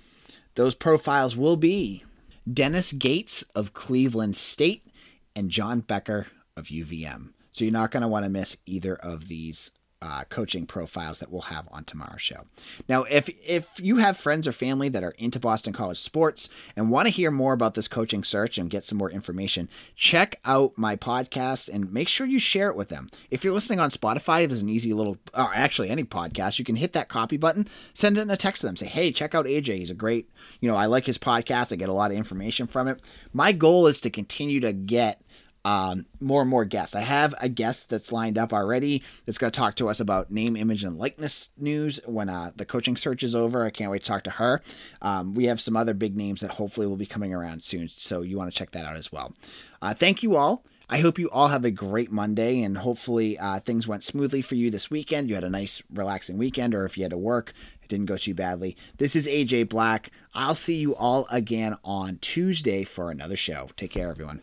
Those 0.55 0.75
profiles 0.75 1.33
will 1.33 1.55
be 1.55 2.03
Dennis 2.51 2.91
Gates 2.91 3.43
of 3.55 3.73
Cleveland 3.73 4.35
State 4.35 4.85
and 5.33 5.49
John 5.49 5.79
Becker 5.79 6.27
of 6.57 6.65
UVM. 6.65 7.29
So 7.51 7.63
you're 7.63 7.71
not 7.71 7.89
going 7.89 8.01
to 8.01 8.09
want 8.09 8.25
to 8.25 8.29
miss 8.29 8.57
either 8.65 8.95
of 8.95 9.29
these 9.29 9.71
uh, 10.01 10.23
coaching 10.29 10.65
profiles 10.65 11.19
that 11.19 11.29
we'll 11.29 11.41
have 11.41 11.67
on 11.71 11.83
tomorrow's 11.83 12.21
show. 12.21 12.45
Now, 12.87 13.03
if 13.03 13.29
if 13.45 13.67
you 13.77 13.97
have 13.97 14.15
friends 14.15 14.47
or 14.47 14.53
family 14.53 14.87
that 14.89 15.03
are 15.03 15.13
into 15.17 15.39
Boston 15.39 15.73
College 15.73 15.99
sports 15.99 16.47
and 16.75 16.89
want 16.89 17.07
to 17.07 17.13
hear 17.13 17.31
more 17.31 17.51
about 17.51 17.73
this 17.73 17.89
coaching 17.89 18.23
search 18.23 18.57
and 18.57 18.69
get 18.69 18.85
some 18.85 18.97
more 18.97 19.11
information, 19.11 19.67
check 19.95 20.39
out 20.45 20.77
my 20.77 20.95
podcast 20.95 21.67
and 21.67 21.91
make 21.91 22.07
sure 22.07 22.25
you 22.25 22.39
share 22.39 22.69
it 22.69 22.77
with 22.77 22.87
them. 22.87 23.09
If 23.29 23.43
you're 23.43 23.53
listening 23.53 23.81
on 23.81 23.89
Spotify, 23.89 24.47
there's 24.47 24.61
an 24.61 24.69
easy 24.69 24.93
little, 24.93 25.17
or 25.33 25.53
actually 25.53 25.89
any 25.89 26.05
podcast, 26.05 26.59
you 26.59 26.65
can 26.65 26.77
hit 26.77 26.93
that 26.93 27.09
copy 27.09 27.35
button, 27.35 27.67
send 27.93 28.17
it 28.17 28.21
in 28.21 28.29
a 28.29 28.37
text 28.37 28.61
to 28.61 28.67
them, 28.67 28.77
say, 28.77 28.87
"Hey, 28.87 29.11
check 29.11 29.35
out 29.35 29.47
AJ. 29.47 29.79
He's 29.79 29.91
a 29.91 29.95
great, 29.95 30.29
you 30.61 30.69
know, 30.69 30.77
I 30.77 30.85
like 30.85 31.07
his 31.07 31.17
podcast. 31.17 31.73
I 31.73 31.75
get 31.75 31.89
a 31.89 31.93
lot 31.93 32.11
of 32.11 32.17
information 32.17 32.67
from 32.67 32.87
it." 32.87 33.01
My 33.33 33.51
goal 33.51 33.85
is 33.85 33.99
to 34.01 34.09
continue 34.09 34.61
to 34.61 34.71
get 34.71 35.21
um, 35.65 36.05
more 36.19 36.41
and 36.41 36.49
more 36.49 36.65
guests. 36.65 36.95
I 36.95 37.01
have 37.01 37.35
a 37.41 37.49
guest 37.49 37.89
that's 37.89 38.11
lined 38.11 38.37
up 38.37 38.53
already 38.53 39.03
that's 39.25 39.37
going 39.37 39.51
to 39.51 39.57
talk 39.57 39.75
to 39.75 39.89
us 39.89 39.99
about 39.99 40.31
name, 40.31 40.55
image, 40.55 40.83
and 40.83 40.97
likeness 40.97 41.49
news 41.57 41.99
when 42.05 42.29
uh, 42.29 42.51
the 42.55 42.65
coaching 42.65 42.95
search 42.95 43.23
is 43.23 43.35
over. 43.35 43.65
I 43.65 43.69
can't 43.69 43.91
wait 43.91 44.03
to 44.03 44.07
talk 44.07 44.23
to 44.23 44.31
her. 44.31 44.61
Um, 45.01 45.33
we 45.33 45.45
have 45.45 45.61
some 45.61 45.75
other 45.75 45.93
big 45.93 46.15
names 46.15 46.41
that 46.41 46.51
hopefully 46.51 46.87
will 46.87 46.97
be 46.97 47.05
coming 47.05 47.33
around 47.33 47.63
soon, 47.63 47.87
so 47.87 48.21
you 48.21 48.37
want 48.37 48.51
to 48.51 48.57
check 48.57 48.71
that 48.71 48.85
out 48.85 48.95
as 48.95 49.11
well. 49.11 49.33
Uh, 49.81 49.93
thank 49.93 50.23
you 50.23 50.35
all. 50.35 50.63
I 50.91 51.01
hope 51.01 51.19
you 51.19 51.29
all 51.29 51.49
have 51.49 51.65
a 51.65 51.71
great 51.71 52.11
Monday 52.11 52.63
and 52.63 52.79
hopefully 52.79 53.37
uh, 53.37 53.59
things 53.59 53.87
went 53.87 54.01
smoothly 54.03 54.41
for 54.41 54.55
you 54.55 54.71
this 54.71 54.89
weekend. 54.89 55.29
You 55.29 55.35
had 55.35 55.43
a 55.43 55.49
nice, 55.49 55.83
relaxing 55.93 56.39
weekend, 56.39 56.73
or 56.73 56.83
if 56.83 56.97
you 56.97 57.03
had 57.03 57.11
to 57.11 57.17
work, 57.17 57.53
it 57.83 57.89
didn't 57.89 58.07
go 58.07 58.17
too 58.17 58.33
badly. 58.33 58.75
This 58.97 59.15
is 59.15 59.27
AJ 59.27 59.69
Black. 59.69 60.09
I'll 60.33 60.55
see 60.55 60.77
you 60.77 60.95
all 60.95 61.27
again 61.29 61.77
on 61.83 62.17
Tuesday 62.21 62.85
for 62.85 63.11
another 63.11 63.37
show. 63.37 63.69
Take 63.75 63.91
care, 63.91 64.09
everyone. 64.09 64.41